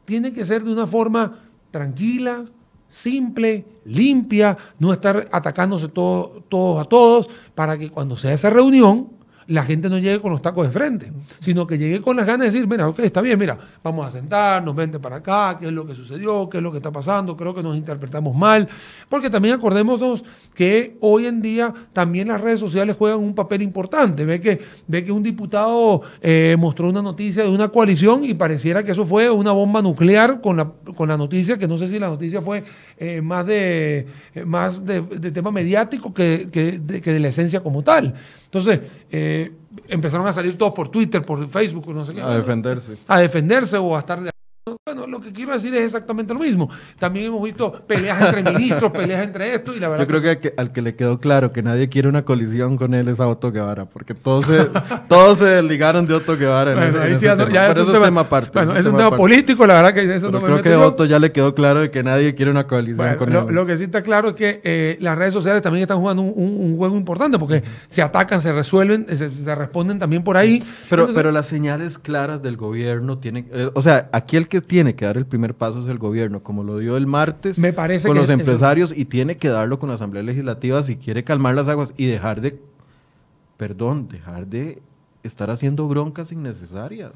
[0.10, 1.36] tiene que ser de una forma
[1.70, 2.44] tranquila,
[2.90, 9.19] simple, limpia, no estar atacándose todos a todos, para que cuando sea esa reunión
[9.50, 12.42] la gente no llegue con los tacos de frente, sino que llegue con las ganas
[12.42, 15.72] de decir, mira, ok, está bien, mira, vamos a sentarnos, vente para acá, qué es
[15.72, 18.70] lo que sucedió, qué es lo que está pasando, creo que nos interpretamos mal,
[19.10, 20.24] porque también acordémonos
[20.54, 25.04] que hoy en día también las redes sociales juegan un papel importante, ve que, ve
[25.04, 29.32] que un diputado eh, mostró una noticia de una coalición y pareciera que eso fue
[29.32, 32.64] una bomba nuclear con la, con la noticia, que no sé si la noticia fue
[32.98, 37.62] eh, más, de, eh, más de, tema mediático que, que, de, que de la esencia
[37.62, 38.14] como tal.
[38.50, 38.80] Entonces,
[39.12, 39.52] eh,
[39.88, 42.22] empezaron a salir todos por Twitter, por Facebook, no sé qué.
[42.22, 42.98] A defenderse.
[43.08, 44.32] A defenderse o a estar de
[44.86, 46.70] Bueno, lo que quiero decir es exactamente lo mismo.
[46.98, 50.08] También hemos visto peleas entre ministros, peleas entre esto y la verdad.
[50.08, 53.08] Yo creo que, al que le quedó claro que nadie quiere una colisión con él
[53.08, 54.68] es a Otto Guevara, porque todos se,
[55.08, 56.74] todos se desligaron de Otto Guevara.
[56.74, 57.50] En ese, ese tema.
[57.50, 58.52] Ya Pero es un tema, aparte.
[58.54, 61.20] Bueno, es un tema, político, la verdad que eso no creo que a Otto ya
[61.20, 63.56] le quedó claro de que nadie quiere una colisión con lo, él.
[63.56, 66.34] Lo que sí está claro es que eh, las redes sociales también están jugando un,
[66.36, 70.64] un, juego importante, porque se atacan, se resuelven, se, se, responden también por ahí.
[70.90, 74.96] Pero, pero las señales claras del gobierno tienen, eh, o sea, aquí el que tiene
[74.96, 78.08] que dar el primer paso es el gobierno, como lo dio el martes Me parece
[78.08, 81.68] con los empresarios y tiene que darlo con la Asamblea Legislativa si quiere calmar las
[81.68, 82.60] aguas y dejar de,
[83.58, 84.82] perdón, dejar de
[85.24, 87.12] estar haciendo broncas innecesarias,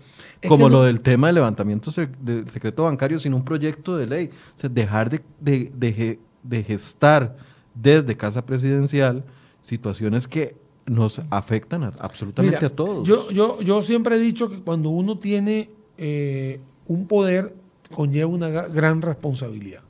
[0.47, 1.89] como lo del tema del levantamiento
[2.21, 7.37] del secreto bancario sin un proyecto de ley, o sea, dejar de, de, de gestar
[7.73, 9.23] desde Casa Presidencial
[9.61, 13.07] situaciones que nos afectan absolutamente a todos.
[13.07, 17.53] Yo, yo, yo siempre he dicho que cuando uno tiene eh, un poder,
[17.93, 19.81] conlleva una gran responsabilidad.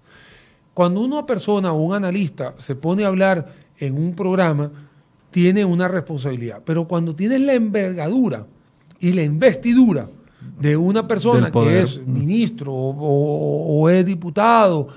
[0.74, 4.72] Cuando una persona o un analista se pone a hablar en un programa,
[5.32, 6.62] tiene una responsabilidad.
[6.64, 8.46] Pero cuando tienes la envergadura
[9.00, 10.10] y la investidura
[10.60, 14.88] de una persona que es ministro o, es diputado,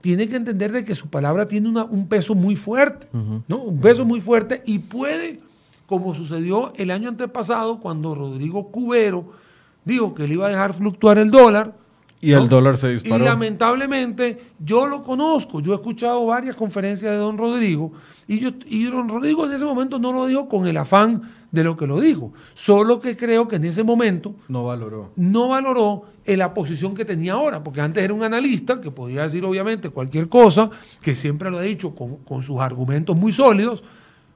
[0.00, 3.08] tiene que entender de que su palabra tiene un peso muy fuerte,
[3.48, 3.58] ¿no?
[3.58, 5.40] Un peso muy fuerte y puede,
[5.86, 9.32] como sucedió el año antepasado, cuando Rodrigo Cubero
[9.88, 11.74] dijo que le iba a dejar fluctuar el dólar.
[12.20, 13.24] Y el dólar se disparó.
[13.24, 17.92] Y lamentablemente, yo lo conozco, yo he escuchado varias conferencias de don Rodrigo,
[18.26, 21.64] y, yo, y don Rodrigo en ese momento no lo dijo con el afán de
[21.64, 25.12] lo que lo dijo, solo que creo que en ese momento no valoró.
[25.16, 29.44] No valoró la posición que tenía ahora, porque antes era un analista que podía decir
[29.44, 30.70] obviamente cualquier cosa,
[31.00, 33.82] que siempre lo ha dicho con, con sus argumentos muy sólidos,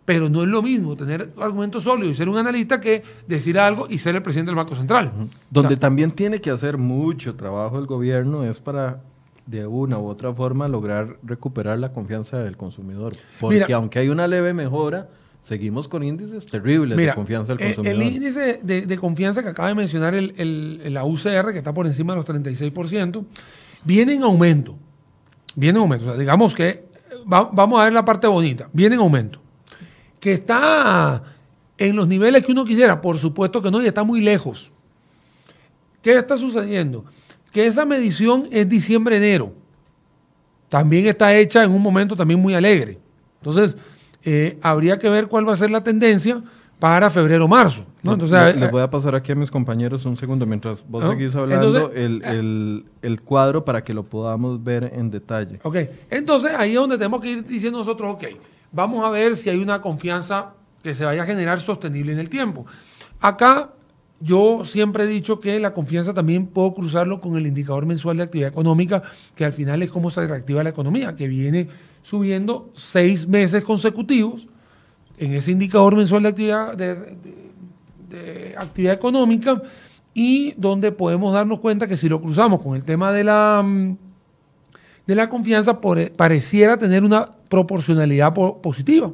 [0.04, 3.86] pero no es lo mismo tener argumentos sólidos y ser un analista que decir algo
[3.88, 5.12] y ser el presidente del Banco Central.
[5.50, 9.00] Donde también tiene que hacer mucho trabajo el gobierno es para
[9.46, 13.14] de una u otra forma lograr recuperar la confianza del consumidor.
[13.40, 15.08] Porque aunque hay una leve mejora,
[15.42, 18.02] seguimos con índices terribles de confianza del consumidor.
[18.02, 22.14] El, índice de, confianza que acaba de mencionar el, la UCR, que está por encima
[22.14, 23.24] de los 36%,
[23.84, 24.76] viene en aumento.
[25.54, 26.06] Viene en aumento.
[26.06, 26.86] O sea, digamos que
[27.24, 28.68] vamos a ver la parte bonita.
[28.72, 29.41] Viene en aumento
[30.22, 31.20] que está
[31.76, 34.70] en los niveles que uno quisiera, por supuesto que no, y está muy lejos.
[36.00, 37.04] ¿Qué está sucediendo?
[37.50, 39.52] Que esa medición es diciembre-enero.
[40.68, 43.00] También está hecha en un momento también muy alegre.
[43.40, 43.76] Entonces,
[44.22, 46.40] eh, habría que ver cuál va a ser la tendencia
[46.78, 47.84] para febrero-marzo.
[48.04, 48.12] ¿no?
[48.12, 51.90] Entonces, le, voy a pasar aquí a mis compañeros un segundo mientras vos seguís hablando
[51.90, 55.58] el, el, cuadro para que lo podamos ver en detalle.
[55.64, 55.78] Ok,
[56.10, 58.24] entonces ahí es donde tenemos que ir diciendo nosotros, ok,
[58.72, 62.28] Vamos a ver si hay una confianza que se vaya a generar sostenible en el
[62.28, 62.66] tiempo.
[63.20, 63.70] Acá
[64.18, 68.22] yo siempre he dicho que la confianza también puedo cruzarlo con el indicador mensual de
[68.22, 69.02] actividad económica,
[69.34, 71.68] que al final es cómo se reactiva la economía, que viene
[72.02, 74.46] subiendo seis meses consecutivos
[75.18, 79.60] en ese indicador mensual de actividad, de, actividad económica
[80.14, 83.96] y donde podemos darnos cuenta que si lo cruzamos con el tema de la, mm,
[85.06, 85.80] de la confianza,
[86.16, 89.12] pareciera tener una proporcionalidad positiva.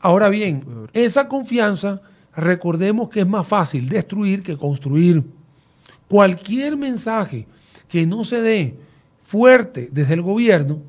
[0.00, 2.02] Ahora bien, esa confianza,
[2.34, 5.22] recordemos que es más fácil destruir que construir.
[6.08, 7.46] Cualquier mensaje
[7.88, 8.74] que no se dé
[9.24, 10.80] fuerte desde el gobierno,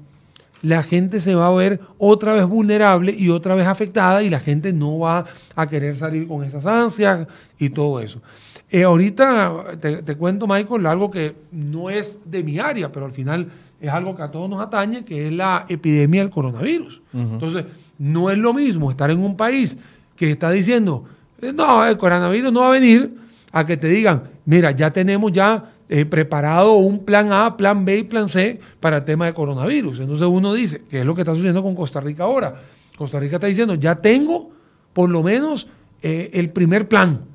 [0.64, 4.40] la gente se va a ver otra vez vulnerable y otra vez afectada y la
[4.40, 5.26] gente no va
[5.56, 7.28] a querer salir con esas ansias
[7.60, 8.20] y todo eso.
[8.68, 13.12] Eh, ahorita te, te, cuento, Michael, algo que no es de mi área, pero al
[13.12, 13.52] final
[13.82, 17.02] es algo que a todos nos atañe, que es la epidemia del coronavirus.
[17.14, 17.66] Entonces,
[17.98, 19.76] no es lo mismo estar en un país
[20.16, 21.06] que está diciendo,
[21.42, 23.18] eh, no, el coronavirus no va a venir,
[23.52, 27.98] a que te digan, mira, ya tenemos ya eh, preparado un plan A, plan B
[27.98, 30.00] y plan C para el tema de coronavirus.
[30.00, 32.62] Entonces uno dice, ¿qué es lo que está sucediendo con Costa Rica ahora?
[32.96, 34.52] Costa Rica está diciendo, ya tengo
[34.94, 35.68] por lo menos
[36.02, 37.31] eh, el primer plan.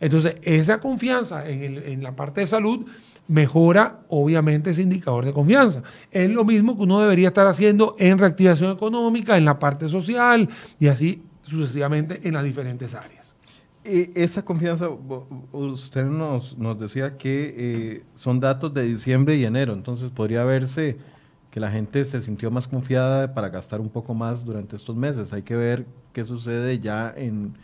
[0.00, 2.86] Entonces, esa confianza en, en la parte de salud
[3.28, 5.82] mejora obviamente ese indicador de confianza.
[6.10, 10.48] Es lo mismo que uno debería estar haciendo en reactivación económica, en la parte social
[10.78, 13.34] y así sucesivamente en las diferentes áreas.
[13.84, 14.88] esa confianza,
[15.52, 20.96] usted nos, nos decía que eh, son datos de diciembre y enero, entonces podría verse
[21.50, 25.32] que la gente se sintió más confiada para gastar un poco más durante estos meses.
[25.32, 27.54] Hay que ver qué sucede ya en,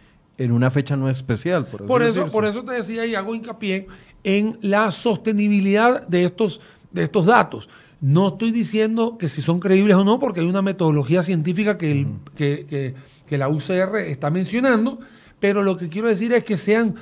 [0.45, 1.67] en una fecha no especial.
[1.67, 3.87] Por, por eso, por eso te decía y hago hincapié
[4.25, 7.69] en la sostenibilidad de estos, de estos datos.
[8.01, 12.07] No estoy diciendo que si son creíbles o no, porque hay una metodología científica que,
[12.37, 12.95] que,
[13.31, 14.99] la UCR está mencionando,
[15.41, 16.97] pero lo que quiero decir es que sean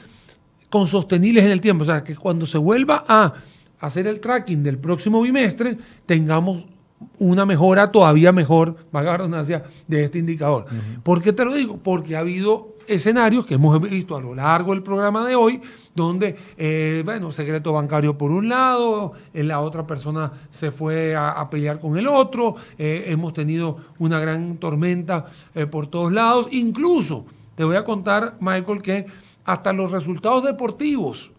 [0.69, 3.35] consostenibles en el tiempo, o sea, que cuando se vuelva a
[3.81, 5.77] hacer el tracking del próximo bimestre,
[6.07, 6.67] tengamos
[7.19, 10.67] una mejora todavía mejor, valga la redundancia, de este indicador.
[11.03, 11.79] ¿Por qué te lo digo?
[11.83, 15.61] Porque ha habido escenarios que hemos visto a lo largo del programa de hoy,
[15.95, 21.49] donde, eh, bueno, secreto bancario por un lado, eh, la otra persona se fue a,
[21.49, 25.27] pelear con el otro, eh, hemos tenido una gran tormenta
[25.71, 29.07] por todos lados, incluso te voy a contar, Michael, que
[29.45, 31.31] hasta los resultados deportivos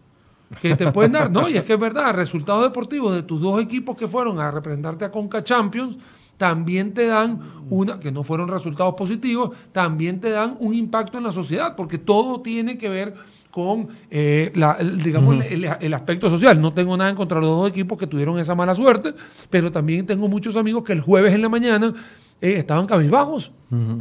[0.60, 3.60] que te pueden dar, no, y es que es verdad, resultados deportivos de tus dos
[3.60, 5.96] equipos que fueron a representarte a Conca Champions,
[6.42, 7.38] también te dan
[7.70, 11.98] una, que no fueron resultados positivos, también te dan un impacto en la sociedad, porque
[11.98, 13.14] todo tiene que ver
[13.52, 16.60] con eh, la, digamos, el, aspecto social.
[16.60, 19.14] No tengo nada en contra de los dos equipos que tuvieron esa mala suerte,
[19.50, 21.94] pero también tengo muchos amigos que el jueves en la mañana
[22.42, 23.52] eh, estaban cabizbajos,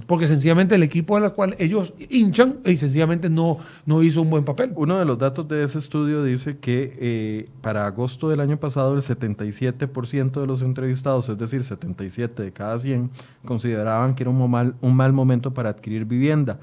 [0.08, 4.44] porque sencillamente el equipo al cual ellos hinchan y sencillamente no, no hizo un buen
[4.44, 4.74] papel.
[4.76, 8.96] Uno de los datos de ese estudio dice que eh, para agosto del año pasado
[8.96, 13.12] el 77% de los entrevistados, es decir, 77 de cada 100,
[13.46, 16.60] consideraban que era un mal, un mal momento para adquirir vivienda.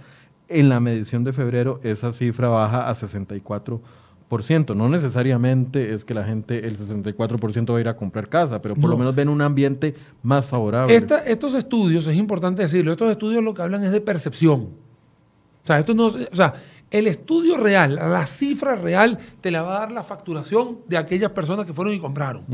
[0.49, 3.81] En la medición de febrero esa cifra baja a 64%.
[4.75, 8.75] No necesariamente es que la gente, el 64% va a ir a comprar casa, pero
[8.75, 10.95] por lo menos ven un ambiente más favorable.
[11.27, 14.69] estos estudios, es importante decirlo, estos estudios lo que hablan es de percepción.
[15.65, 16.55] O sea, esto no, o sea,
[16.91, 21.31] el estudio real, la cifra real, te la va a dar la facturación de aquellas
[21.33, 22.45] personas que fueron y compraron.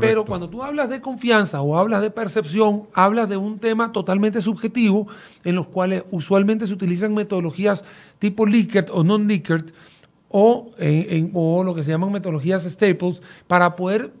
[0.00, 4.40] Pero cuando tú hablas de confianza o hablas de percepción, hablas de un tema totalmente
[4.40, 5.06] subjetivo
[5.44, 7.84] en los cuales usualmente se utilizan metodologías
[8.18, 9.72] tipo Likert o non-Likert
[10.28, 14.12] o, en, lo que se llaman metodologías staples para poder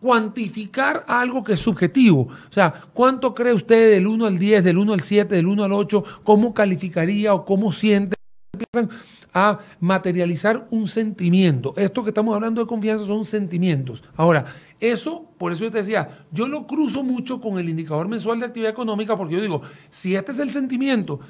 [0.00, 2.28] cuantificar algo que es subjetivo.
[2.48, 5.64] O sea, ¿cuánto cree usted del 1 al 10, del 1 al 7, del 1
[5.64, 6.04] al 8?
[6.22, 8.16] ¿Cómo calificaría o cómo siente?
[8.52, 8.96] Empiezan
[9.34, 11.74] a materializar un sentimiento.
[11.76, 14.02] Esto que estamos hablando de confianza son sentimientos.
[14.16, 14.46] Ahora,
[14.80, 18.46] eso, por eso yo te decía, yo lo cruzo mucho con el indicador mensual de
[18.46, 21.20] actividad económica porque yo digo, si este es el sentimiento,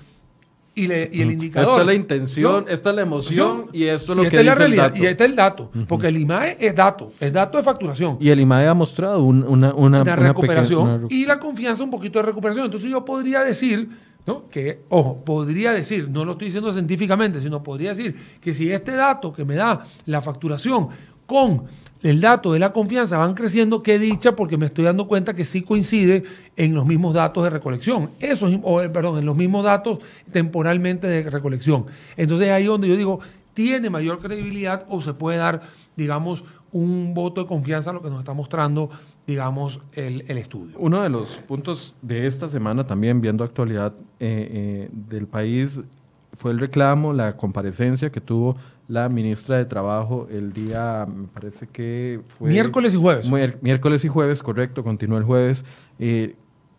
[0.76, 1.70] y, el indicador.
[1.70, 4.54] Esta es la intención, esta es la emoción y esto es lo que dice la
[4.54, 8.18] realidad, Y este es el dato, porque el IMAE es dato, es dato de facturación.
[8.20, 12.66] Y el IMAE ha mostrado una, una, recuperación y la confianza un poquito de recuperación.
[12.66, 13.88] Entonces yo podría decir,
[14.26, 14.48] ¿no?
[14.50, 18.92] que, ojo, podría decir, no lo estoy diciendo científicamente, sino podría decir que si este
[18.92, 20.88] dato que me da la facturación
[21.26, 21.64] con
[22.02, 25.44] el dato de la confianza van creciendo, qué dicha, porque me estoy dando cuenta que
[25.44, 26.24] sí coincide
[26.56, 28.10] en los mismos datos de recolección.
[28.20, 29.98] Eso, o, eh, perdón, en los mismos datos
[30.30, 31.86] temporalmente de recolección.
[32.16, 33.20] Entonces ahí donde yo digo,
[33.54, 35.62] tiene mayor credibilidad o se puede dar,
[35.96, 38.90] digamos, un voto de confianza a lo que nos está mostrando,
[39.26, 40.76] digamos, el, estudio.
[40.78, 45.80] Uno de los puntos de esta semana también, viendo actualidad eh, eh, del país,
[46.36, 48.56] fue el reclamo, la comparecencia que tuvo
[48.88, 52.50] la ministra de Trabajo el día, me parece que fue...
[52.50, 53.28] Miércoles y jueves.
[53.60, 55.64] Miércoles y jueves, correcto, continúa el jueves,
[55.98, 56.36] eh,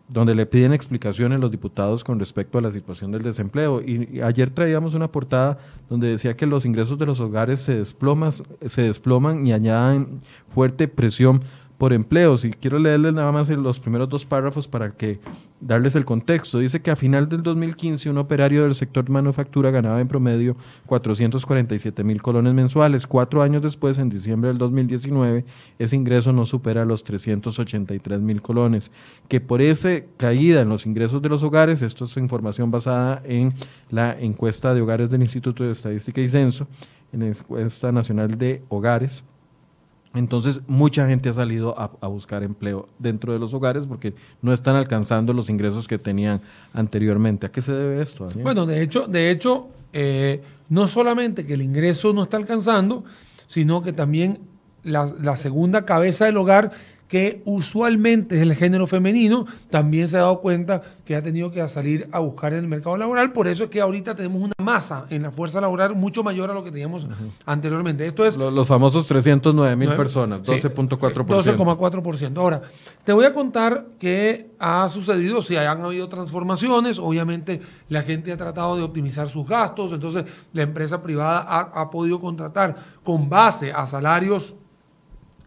[0.08, 3.82] donde le piden explicaciones los diputados con respecto a la situación del desempleo.
[3.82, 5.58] Y, ayer traíamos una portada
[5.90, 10.88] donde decía que los ingresos de los hogares se, desploman, se desploman y añaden fuerte
[10.88, 11.42] presión
[11.78, 12.44] por empleos.
[12.44, 15.20] Y quiero leerles nada más los primeros dos párrafos para que
[15.60, 16.58] darles el contexto.
[16.58, 20.56] Dice que a final del 2015 un operario del sector manufactura ganaba en promedio
[20.86, 23.06] 447 mil colones mensuales.
[23.06, 25.44] Cuatro años después, en diciembre del 2019,
[25.78, 28.90] ese ingreso no supera los 383 mil colones.
[29.28, 33.54] Que por esa caída en los ingresos de los hogares, esto es información basada en
[33.90, 36.66] la encuesta de hogares del Instituto de Estadística y Censo,
[37.12, 39.24] en la encuesta nacional de hogares,
[40.18, 44.74] entonces, mucha gente ha salido a, buscar empleo dentro de los hogares porque no están
[44.74, 46.42] alcanzando los ingresos que tenían
[46.72, 47.46] anteriormente.
[47.46, 48.28] ¿A qué se debe esto?
[48.42, 53.04] Bueno, de hecho, de hecho eh, no solamente que el ingreso no está alcanzando,
[53.46, 54.40] sino que también
[54.82, 56.72] la segunda cabeza del hogar
[57.08, 61.66] que usualmente es el género femenino, también se ha dado cuenta que ha tenido que
[61.66, 63.32] salir a buscar en el mercado laboral.
[63.32, 66.54] Por eso es que ahorita tenemos una masa en la fuerza laboral mucho mayor a
[66.54, 67.06] lo que teníamos
[67.46, 68.06] anteriormente.
[68.06, 68.36] Esto es.
[68.36, 71.24] Los, famosos 309 mil personas, 12.4%.
[71.24, 72.36] 12,4%.
[72.36, 72.60] Ahora,
[73.04, 76.98] te voy a contar qué ha sucedido, si hayan habido transformaciones.
[76.98, 79.92] Obviamente, la gente ha tratado de optimizar sus gastos.
[79.92, 84.54] Entonces, la empresa privada ha, ha podido contratar con base a salarios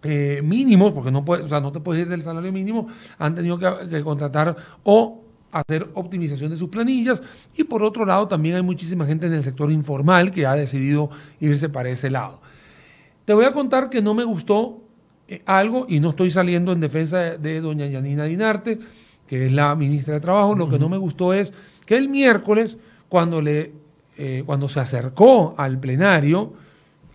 [0.03, 2.87] eh, mínimos, porque no, puede, o sea, no te puedes ir del salario mínimo,
[3.19, 5.21] han tenido que, contratar o
[5.51, 7.21] hacer optimización de sus planillas.
[7.55, 11.09] Y por otro lado, también hay muchísima gente en el sector informal que ha decidido
[11.39, 12.41] irse para ese lado.
[13.25, 14.81] Te voy a contar que no me gustó
[15.27, 18.79] eh, algo y no estoy saliendo en defensa de, doña Yanina Dinarte,
[19.27, 20.55] que es la ministra de Trabajo.
[20.55, 21.53] Lo que no me gustó es
[21.85, 22.75] que el miércoles,
[23.07, 23.71] cuando, le,
[24.17, 26.53] eh, cuando se acercó al plenario,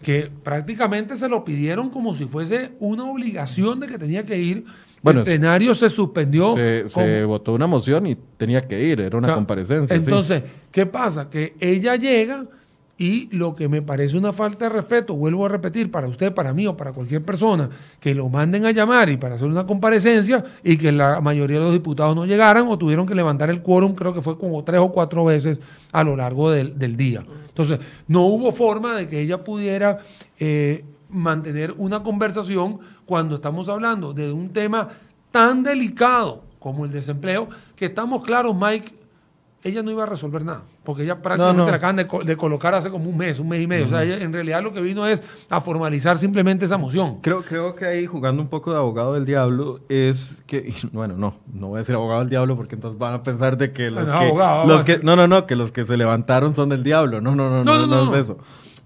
[0.03, 4.65] que prácticamente se lo pidieron como si fuese una obligación de que tenía que ir.
[5.03, 6.55] Bueno, el plenario se suspendió.
[6.55, 9.97] Se, votó una moción y tenía que ir, era una o sea, comparecencia.
[9.97, 10.05] sí.
[10.05, 11.31] Entonces, ¿qué pasa?
[11.31, 12.47] Que ella llega
[12.99, 16.55] y lo que me parece una falta de respeto, vuelvo a repetir, para usted, para
[16.55, 17.69] mí o para cualquier persona,
[18.01, 21.65] que lo manden a llamar y para hacer una comparecencia y que la mayoría de
[21.65, 24.81] los diputados no llegaran o tuvieron que levantar el quórum, creo que fue como tres
[24.81, 25.59] o cuatro veces
[25.93, 27.25] a lo largo del, del día.
[27.49, 29.99] Entonces, no hubo forma de que ella pudiera
[30.39, 34.89] eh, mantener una conversación cuando estamos hablando de un tema
[35.31, 38.93] tan delicado como el desempleo, que estamos claros, Mike,
[39.63, 41.69] ella no iba a resolver nada, porque ella prácticamente no.
[41.71, 43.85] la acaban de, co- de colocar hace como un mes, un mes y medio.
[43.85, 47.19] O sea, ella en realidad lo que vino es a formalizar simplemente esa moción.
[47.21, 51.35] Creo, creo que ahí jugando un poco de abogado del diablo es que, bueno, no,
[51.53, 54.09] no voy a decir abogado del diablo porque entonces van a pensar de que los,
[54.11, 57.21] que, abogado, los que, no, no, no, que los que se levantaron son del diablo,
[57.21, 58.39] no, no, no, no, No, es eso.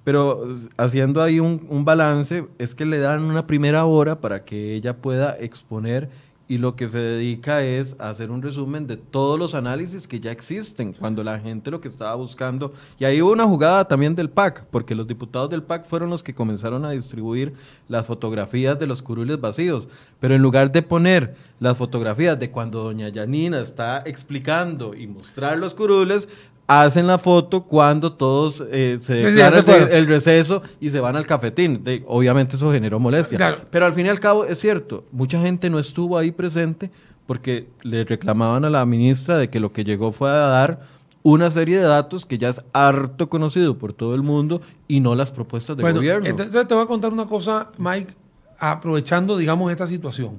[0.03, 0.48] Pero
[0.78, 4.96] haciendo ahí un, un balance es que le dan una primera hora para que ella
[4.96, 6.09] pueda exponer
[6.51, 10.18] y lo que se dedica es a hacer un resumen de todos los análisis que
[10.18, 14.16] ya existen, cuando la gente lo que estaba buscando, y ahí hubo una jugada también
[14.16, 17.55] del PAC, porque los diputados del PAC fueron los que comenzaron a distribuir
[17.88, 19.86] las fotografías de los curules vacíos,
[20.18, 25.57] pero en lugar de poner las fotografías de cuando doña Yanina está explicando y mostrar
[25.57, 26.28] los curules,
[26.70, 29.88] hacen la foto cuando todos eh, se Sí, sí, declaran fueron.
[29.88, 31.82] el, el receso y se van al cafetín.
[31.82, 33.36] De- obviamente eso generó molestia.
[33.38, 33.58] Claro.
[33.70, 36.90] Pero al fin y al cabo es cierto, mucha gente no estuvo ahí presente
[37.26, 40.80] porque le reclamaban a la ministra de que lo que llegó fue a dar
[41.22, 45.14] una serie de datos que ya es harto conocido por todo el mundo y no
[45.14, 46.26] las propuestas del Bueno, gobierno.
[46.26, 48.14] entonces te voy a contar una cosa, Mike,
[48.58, 50.38] aprovechando, digamos, esta situación.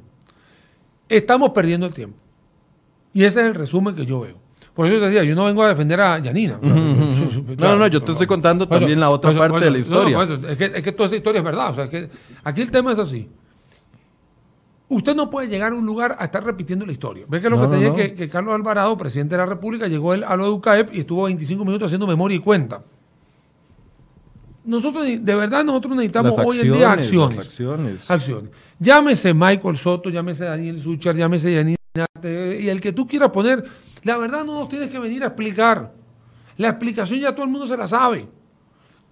[1.09, 2.17] Estamos perdiendo el tiempo.
[3.13, 4.35] Y ese es el resumen que yo veo.
[4.73, 6.57] Por eso te decía, yo no vengo a defender a Yanina.
[6.61, 7.55] Ujú.
[7.57, 10.21] No, no, yo te estoy contando eso- también la otra eso- parte de la historia.
[10.23, 11.71] es, que, es que toda esa historia es verdad.
[11.71, 12.09] O sea, es que
[12.43, 13.27] aquí el tema es así.
[14.87, 17.25] Usted no puede llegar a un lugar a estar repitiendo la historia.
[17.27, 17.95] ¿Ves que lo que tenía no.
[17.95, 20.99] que, que Carlos Alvarado, presidente de la República, llegó él a lo de UCAEP y
[21.01, 22.81] estuvo 25 minutos haciendo memoria y cuenta?
[24.63, 28.11] Nosotros, de verdad, nosotros necesitamos hoy en día acciones, acciones.
[28.11, 28.51] Acciones.
[28.79, 31.77] Llámese Michael Soto, llámese Daniel Suchar, llámese Yanina
[32.23, 33.63] y el que tú quieras poner,
[34.03, 35.93] la verdad no nos tienes que venir a explicar.
[36.57, 38.27] La explicación ya todo el mundo se la sabe.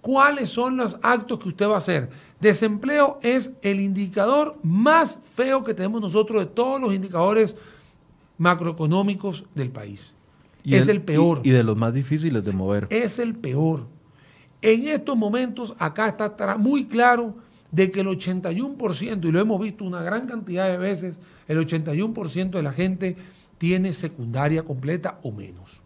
[0.00, 2.08] ¿Cuáles son los actos que usted va a hacer?
[2.40, 7.54] Desempleo es el indicador más feo que tenemos nosotros de todos los indicadores
[8.38, 10.12] macroeconómicos del país.
[10.64, 11.40] Y es el peor.
[11.44, 12.86] Y, y de los más difíciles de mover.
[12.90, 13.86] es el peor.
[14.62, 17.36] En estos momentos, acá está muy claro
[17.70, 21.16] de que el 81%, y lo hemos visto una gran cantidad de veces,
[21.48, 23.16] el 81% de la gente
[23.60, 25.82] tiene secundaria completa o menos.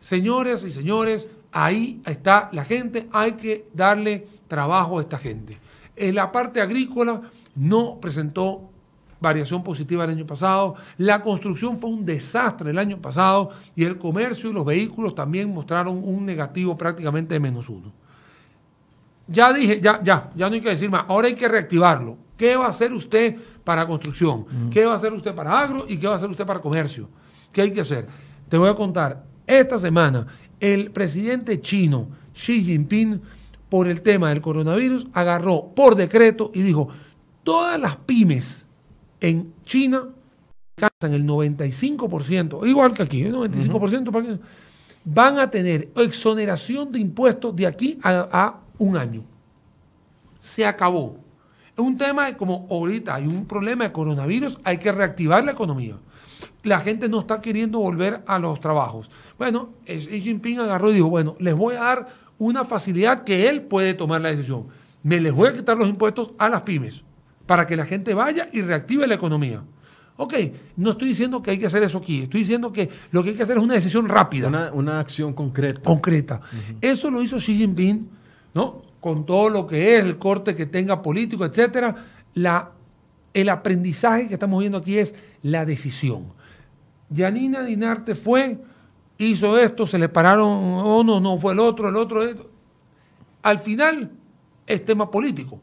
[0.00, 5.58] Señores y señores, ahí está la gente, hay que darle trabajo a esta gente.
[5.94, 7.20] En la parte agrícola
[7.54, 8.70] no presentó
[9.20, 13.98] variación positiva el año pasado, la construcción fue un desastre el año pasado y el
[13.98, 17.92] comercio y los vehículos también mostraron un negativo prácticamente de menos uno.
[19.28, 22.16] Ya dije, ya, ya, ya no hay que decir más, ahora hay que reactivarlo.
[22.38, 24.46] ¿Qué va a hacer usted para construcción?
[24.70, 25.84] ¿Qué va a hacer usted para agro?
[25.88, 27.08] ¿Y qué va a hacer usted para comercio?
[27.52, 28.06] ¿Qué hay que hacer?
[28.48, 30.26] Te voy a contar, esta semana
[30.58, 33.20] el presidente chino Xi Jinping,
[33.68, 36.88] por el tema del coronavirus, agarró por decreto y dijo,
[37.44, 38.66] todas las pymes
[39.20, 40.08] en China
[40.76, 44.38] alcanzan el 95%, igual que aquí, el 95%, para que-
[45.04, 49.22] van a tener exoneración de impuestos de aquí a, a un año.
[50.40, 51.16] Se acabó.
[51.80, 55.52] Es un tema de como ahorita hay un problema de coronavirus, hay que reactivar la
[55.52, 55.96] economía.
[56.62, 59.10] La gente no está queriendo volver a los trabajos.
[59.38, 62.06] Bueno, Xi Jinping agarró y dijo, bueno, les voy a dar
[62.36, 64.66] una facilidad que él puede tomar la decisión.
[65.02, 67.02] Me les voy a quitar los impuestos a las pymes
[67.46, 69.62] para que la gente vaya y reactive la economía.
[70.18, 70.34] Ok,
[70.76, 73.36] no estoy diciendo que hay que hacer eso aquí, estoy diciendo que lo que hay
[73.36, 75.80] que hacer es una decisión rápida Una, una acción concreta.
[75.80, 76.42] concreta.
[76.82, 78.06] Eso lo hizo Xi Jinping,
[78.52, 78.82] ¿no?
[79.00, 81.94] Con todo lo que es el corte que tenga político, etcétera.
[82.34, 82.72] La,
[83.32, 86.32] el aprendizaje que estamos viendo aquí es la decisión.
[87.08, 88.58] Yanina Dinarte fue,
[89.18, 92.22] hizo esto, se le pararon uno, no fue el otro, el otro.
[92.22, 92.50] esto.
[93.42, 94.10] Al final
[94.66, 95.60] es tema político,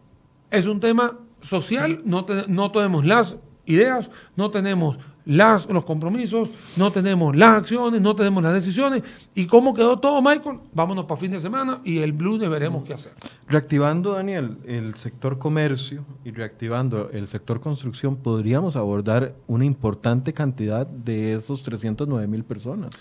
[0.49, 3.37] es un tema social, no, te- no tenemos las
[3.67, 9.03] ideas, no tenemos las, los compromisos, no tenemos las acciones, no tenemos las decisiones.
[9.35, 10.59] ¿Y cómo quedó todo, Michael?
[10.73, 13.11] Vámonos para fin de semana y el lunes veremos qué hacer.
[13.47, 20.87] Reactivando, Daniel, el sector comercio y reactivando el sector construcción, podríamos abordar una importante cantidad
[20.87, 22.91] de esos 309 mil personas.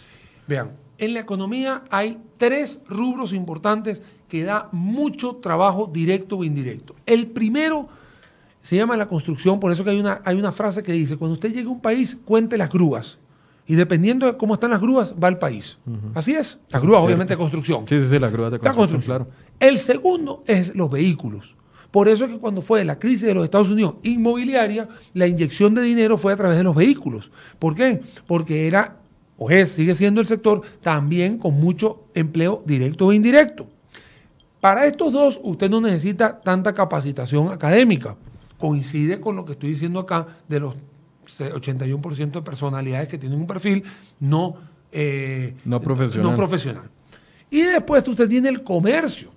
[0.49, 6.97] Vean, en la economía hay tres rubros importantes que da mucho trabajo directo o indirecto.
[7.07, 7.89] El primero
[8.67, 11.35] se llama la construcción, por eso que hay una, hay una frase que dice, cuando
[11.35, 13.17] usted llegue a un país, cuente las grúas.
[13.64, 15.79] Y dependiendo de cómo están las grúas, va el país.
[16.14, 16.59] Así es.
[16.71, 17.87] Las grúas, obviamente, de construcción.
[17.89, 19.25] Sí, sí, sí, las grúas de La construcción, construcción.
[19.25, 19.57] claro.
[19.61, 21.55] El segundo es los vehículos.
[21.93, 25.73] Por eso es que cuando fue la crisis de los Estados Unidos inmobiliaria, la inyección
[25.73, 27.31] de dinero fue a través de los vehículos.
[27.61, 28.01] ¿Por qué?
[28.27, 28.97] Porque era,
[29.39, 33.69] o es, sigue siendo el sector también con mucho empleo directo o indirecto.
[34.61, 38.17] Para estos dos, usted no necesita tanta capacitación académica.
[38.59, 40.75] Coincide con lo que estoy diciendo acá de los
[41.27, 43.83] 81% de personalidades que tienen un perfil
[44.21, 44.55] no,
[44.93, 46.31] eh, No profesional.
[46.31, 46.85] no profesional.
[47.51, 49.31] Y después usted tiene el comercio.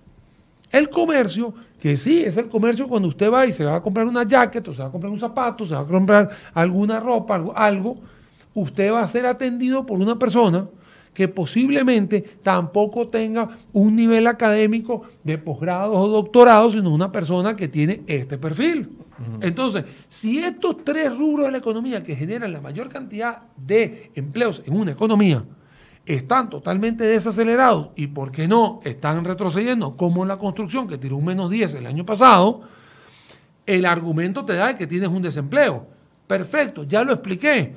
[0.71, 4.05] El comercio, que sí, es el comercio cuando usted va y se va a comprar
[4.05, 7.35] una jacket, o se va a comprar un zapato, se va a comprar alguna ropa,
[7.35, 7.97] algo, algo,
[8.53, 10.67] usted va a ser atendido por una persona
[11.13, 17.67] que posiblemente tampoco tenga un nivel académico de posgrados o doctorados, sino una persona que
[17.67, 18.89] tiene este perfil.
[19.41, 24.61] Entonces, si estos tres rubros de la economía que generan la mayor cantidad de empleos
[24.65, 25.43] en una economía,
[26.05, 31.25] están totalmente desacelerados y, ¿por qué no?, están retrocediendo, como la construcción que tiró un
[31.25, 32.61] menos 10 el año pasado,
[33.65, 35.85] el argumento te da que tienes un desempleo.
[36.25, 37.75] Perfecto, ya lo expliqué.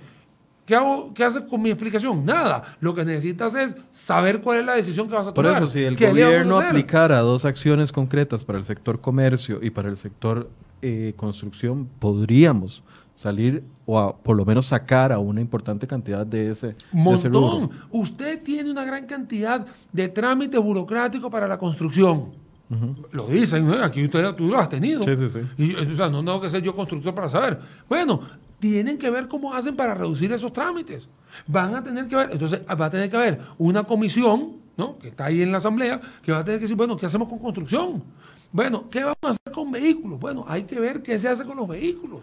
[0.64, 2.24] ¿Qué, hago, ¿Qué haces con mi explicación?
[2.24, 2.76] Nada.
[2.80, 5.62] Lo que necesitas es saber cuál es la decisión que vas a Por tomar.
[5.62, 9.01] eso, si el ¿Qué le vamos a gobierno aplicara dos acciones concretas para el sector
[9.01, 10.49] comercio y para el sector
[10.83, 12.83] eh, construcción, podríamos
[13.14, 17.28] salir o a- por lo menos sacar a una importante cantidad de ese, de ese
[17.28, 17.41] rubro.
[17.61, 17.70] Montón.
[17.91, 22.41] Usted tiene una gran cantidad de trámites burocráticos para la construcción.
[23.12, 23.74] Lo dicen, ¿no?
[23.85, 25.05] aquí usted tú lo has tenido.
[25.05, 25.41] Sí, sí, sí.
[25.62, 27.59] Y, o sea, no tengo que ser yo constructor para saber.
[27.87, 28.20] Bueno,
[28.59, 31.07] tienen que ver cómo hacen para reducir esos trámites.
[31.47, 34.97] Van a tener que ver, entonces va a tener que haber una comisión, ¿no?
[34.99, 37.28] Que está ahí en la asamblea, que va a tener que decir, bueno, ¿qué hacemos
[37.28, 38.03] con construcción?
[38.53, 40.20] Bueno, ¿qué vamos a hacer con vehículos?
[40.20, 42.20] Bueno, hay que ver qué se hace con los vehículos.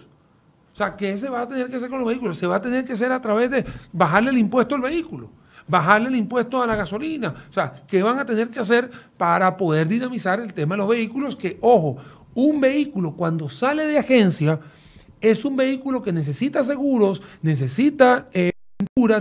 [0.72, 2.38] O sea, ¿qué se va a tener que hacer con los vehículos?
[2.38, 5.30] Se va a tener que hacer a través de bajarle el impuesto al vehículo,
[5.68, 7.34] bajarle el impuesto a la gasolina.
[7.50, 10.88] O sea, ¿qué van a tener que hacer para poder dinamizar el tema de los
[10.88, 11.36] vehículos?
[11.36, 11.98] Que, ojo,
[12.36, 14.60] un vehículo cuando sale de agencia
[15.20, 18.52] es un vehículo que necesita seguros, necesita eh,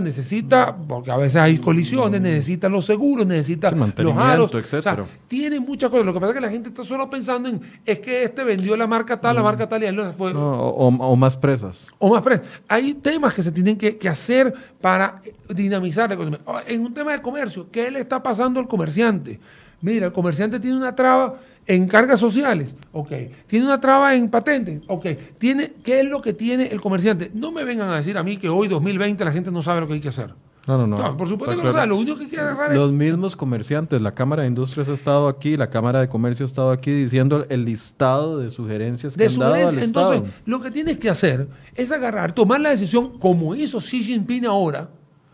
[0.01, 4.53] necesita, porque a veces hay colisiones, necesita los seguros, necesita los aros.
[4.53, 5.03] etcétera.
[5.03, 6.05] O sea, tiene muchas cosas.
[6.05, 8.75] Lo que pasa es que la gente está solo pensando en es que este vendió
[8.77, 10.33] la marca tal, la marca tal y él no fue.
[10.33, 11.87] No, o, o más presas.
[11.97, 16.39] O más pre- Hay temas que se tienen que, que hacer para dinamizar la economía.
[16.67, 19.39] En un tema de comercio, ¿qué le está pasando al comerciante?
[19.81, 21.35] Mira, el comerciante tiene una traba
[21.69, 23.11] en cargas sociales, ok.
[23.45, 25.05] Tiene una traba en patentes, ok.
[25.37, 27.29] Tiene, ¿Qué es lo que tiene el comerciante?
[27.35, 29.87] No me vengan a decir a mí que hoy, 2020, la gente no sabe lo
[29.87, 30.33] que hay que hacer.
[30.65, 30.97] No, no, no.
[30.97, 31.77] No, por supuesto que no claro.
[31.77, 31.87] sabe.
[31.89, 34.93] Lo único que hay que agarrar es Los mismos comerciantes, la Cámara de Industrias ha
[34.93, 39.27] estado aquí, la Cámara de Comercio ha estado aquí diciendo el listado de sugerencias que
[39.27, 39.77] de han dado al.
[39.77, 40.43] Entonces, Estado.
[40.45, 44.89] lo que tienes que hacer es agarrar, tomar la decisión como hizo Xi Jinping ahora,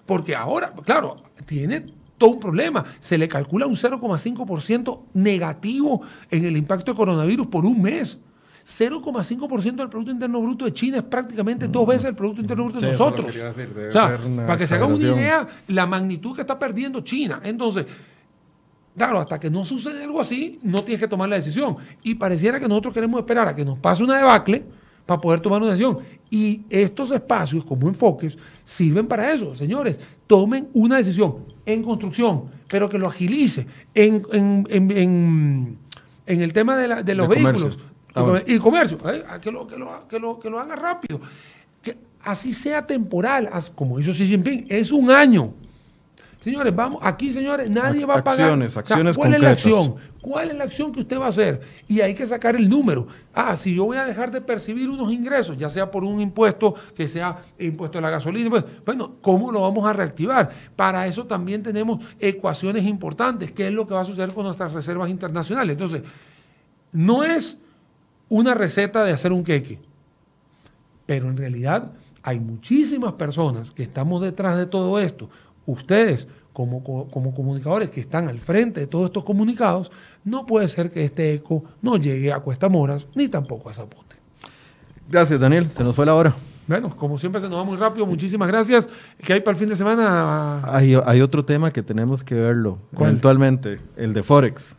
[0.05, 1.15] porque ahora, claro,
[1.45, 1.85] tiene
[2.17, 2.83] todo un problema.
[2.99, 8.19] Se le calcula un 0,5% negativo en el impacto de coronavirus por un mes.
[8.65, 12.79] 0,5% del Producto Interno Bruto de China es prácticamente dos veces el Producto Interno Bruto
[12.79, 12.91] de Mm.
[12.91, 13.35] Sí, que nosotros.
[13.35, 17.01] decir, debe O sea, para que se haga una idea, la magnitud que está perdiendo
[17.01, 17.41] China.
[17.43, 17.85] Entonces,
[18.95, 21.75] Claro, hasta que no sucede algo así, no tienes que tomar la decisión.
[22.01, 24.63] Y pareciera que nosotros queremos esperar a que nos pase una debacle
[25.05, 25.99] para poder tomar una decisión.
[26.29, 29.55] Y estos espacios, como enfoques, sirven para eso.
[29.55, 33.65] Señores, tomen una decisión en construcción, pero que lo agilice.
[33.93, 35.77] En, en- en- en-
[36.25, 37.77] en el tema de, la- de los De vehículos
[38.15, 38.43] Ah, bueno.
[38.47, 39.23] y comercio, ¿eh?
[39.41, 41.19] que, lo, que, lo, que, lo, que lo haga rápido.
[41.83, 45.53] Que así sea temporal, como hizo Xi Jinping, es un año.
[46.39, 48.41] Señores, vamos, aquí, señores, nadie va a pagar.
[48.41, 49.95] acciones, acciones ¿Cuál es la acción?
[50.25, 51.61] ¿Cuál es la acción que usted va a hacer?
[51.87, 53.05] Y hay que sacar el número.
[53.31, 56.73] Ah, si yo voy a dejar de percibir unos ingresos, ya sea por un impuesto
[56.95, 60.49] que sea impuesto a la gasolina, pues, bueno, ¿cómo lo vamos a reactivar?
[60.75, 63.51] Para eso también tenemos ecuaciones importantes.
[63.51, 65.73] ¿Qué es lo que va a suceder con nuestras reservas internacionales?
[65.73, 66.01] Entonces,
[66.91, 67.59] no es
[68.27, 69.77] una receta de hacer un queque,
[71.05, 71.91] pero en realidad
[72.23, 75.29] hay muchísimas personas que estamos detrás de todo esto.
[75.67, 79.91] Ustedes, como, co- como comunicadores que están al frente de todos estos comunicados,
[80.23, 84.15] no puede ser que este eco no llegue a Cuesta Moras ni tampoco a Zapote.
[85.09, 85.69] Gracias, Daniel.
[85.69, 86.33] Se nos fue la hora.
[86.67, 88.05] Bueno, como siempre se nos va muy rápido.
[88.07, 88.89] Muchísimas gracias.
[89.23, 90.61] ¿Qué hay para el fin de semana?
[90.73, 93.09] Hay, hay otro tema que tenemos que verlo ¿Cuál?
[93.11, 94.75] eventualmente, el de Forex.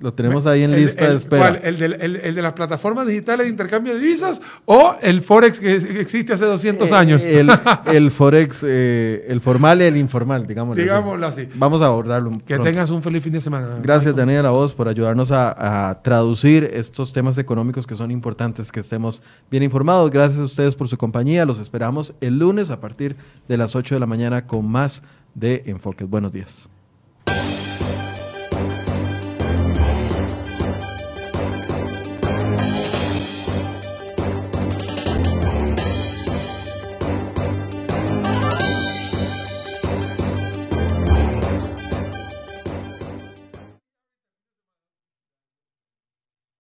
[0.00, 1.60] Lo tenemos ahí en lista el- de espera.
[1.60, 1.60] ¿cuál?
[1.62, 6.46] ¿El, de las plataformas digitales de intercambio de divisas o el Forex que, existe hace
[6.46, 7.22] 200 Eh, años?
[7.86, 10.82] El, Forex, eh, el formal y el informal, digámoslo.
[10.82, 11.46] Digámoslo así.
[11.54, 12.30] Vamos a abordarlo.
[12.46, 12.64] Que pronto.
[12.64, 13.78] tengas un feliz fin de semana.
[13.82, 18.72] Gracias, Daniel, a vos por ayudarnos a, a traducir estos temas económicos que son importantes,
[18.72, 20.10] que estemos bien informados.
[20.10, 21.44] Gracias a ustedes por su compañía.
[21.44, 23.16] Los esperamos el lunes a partir
[23.48, 25.02] de las 8 de la mañana con más
[25.34, 26.08] de Enfoques.
[26.08, 26.68] Buenos días.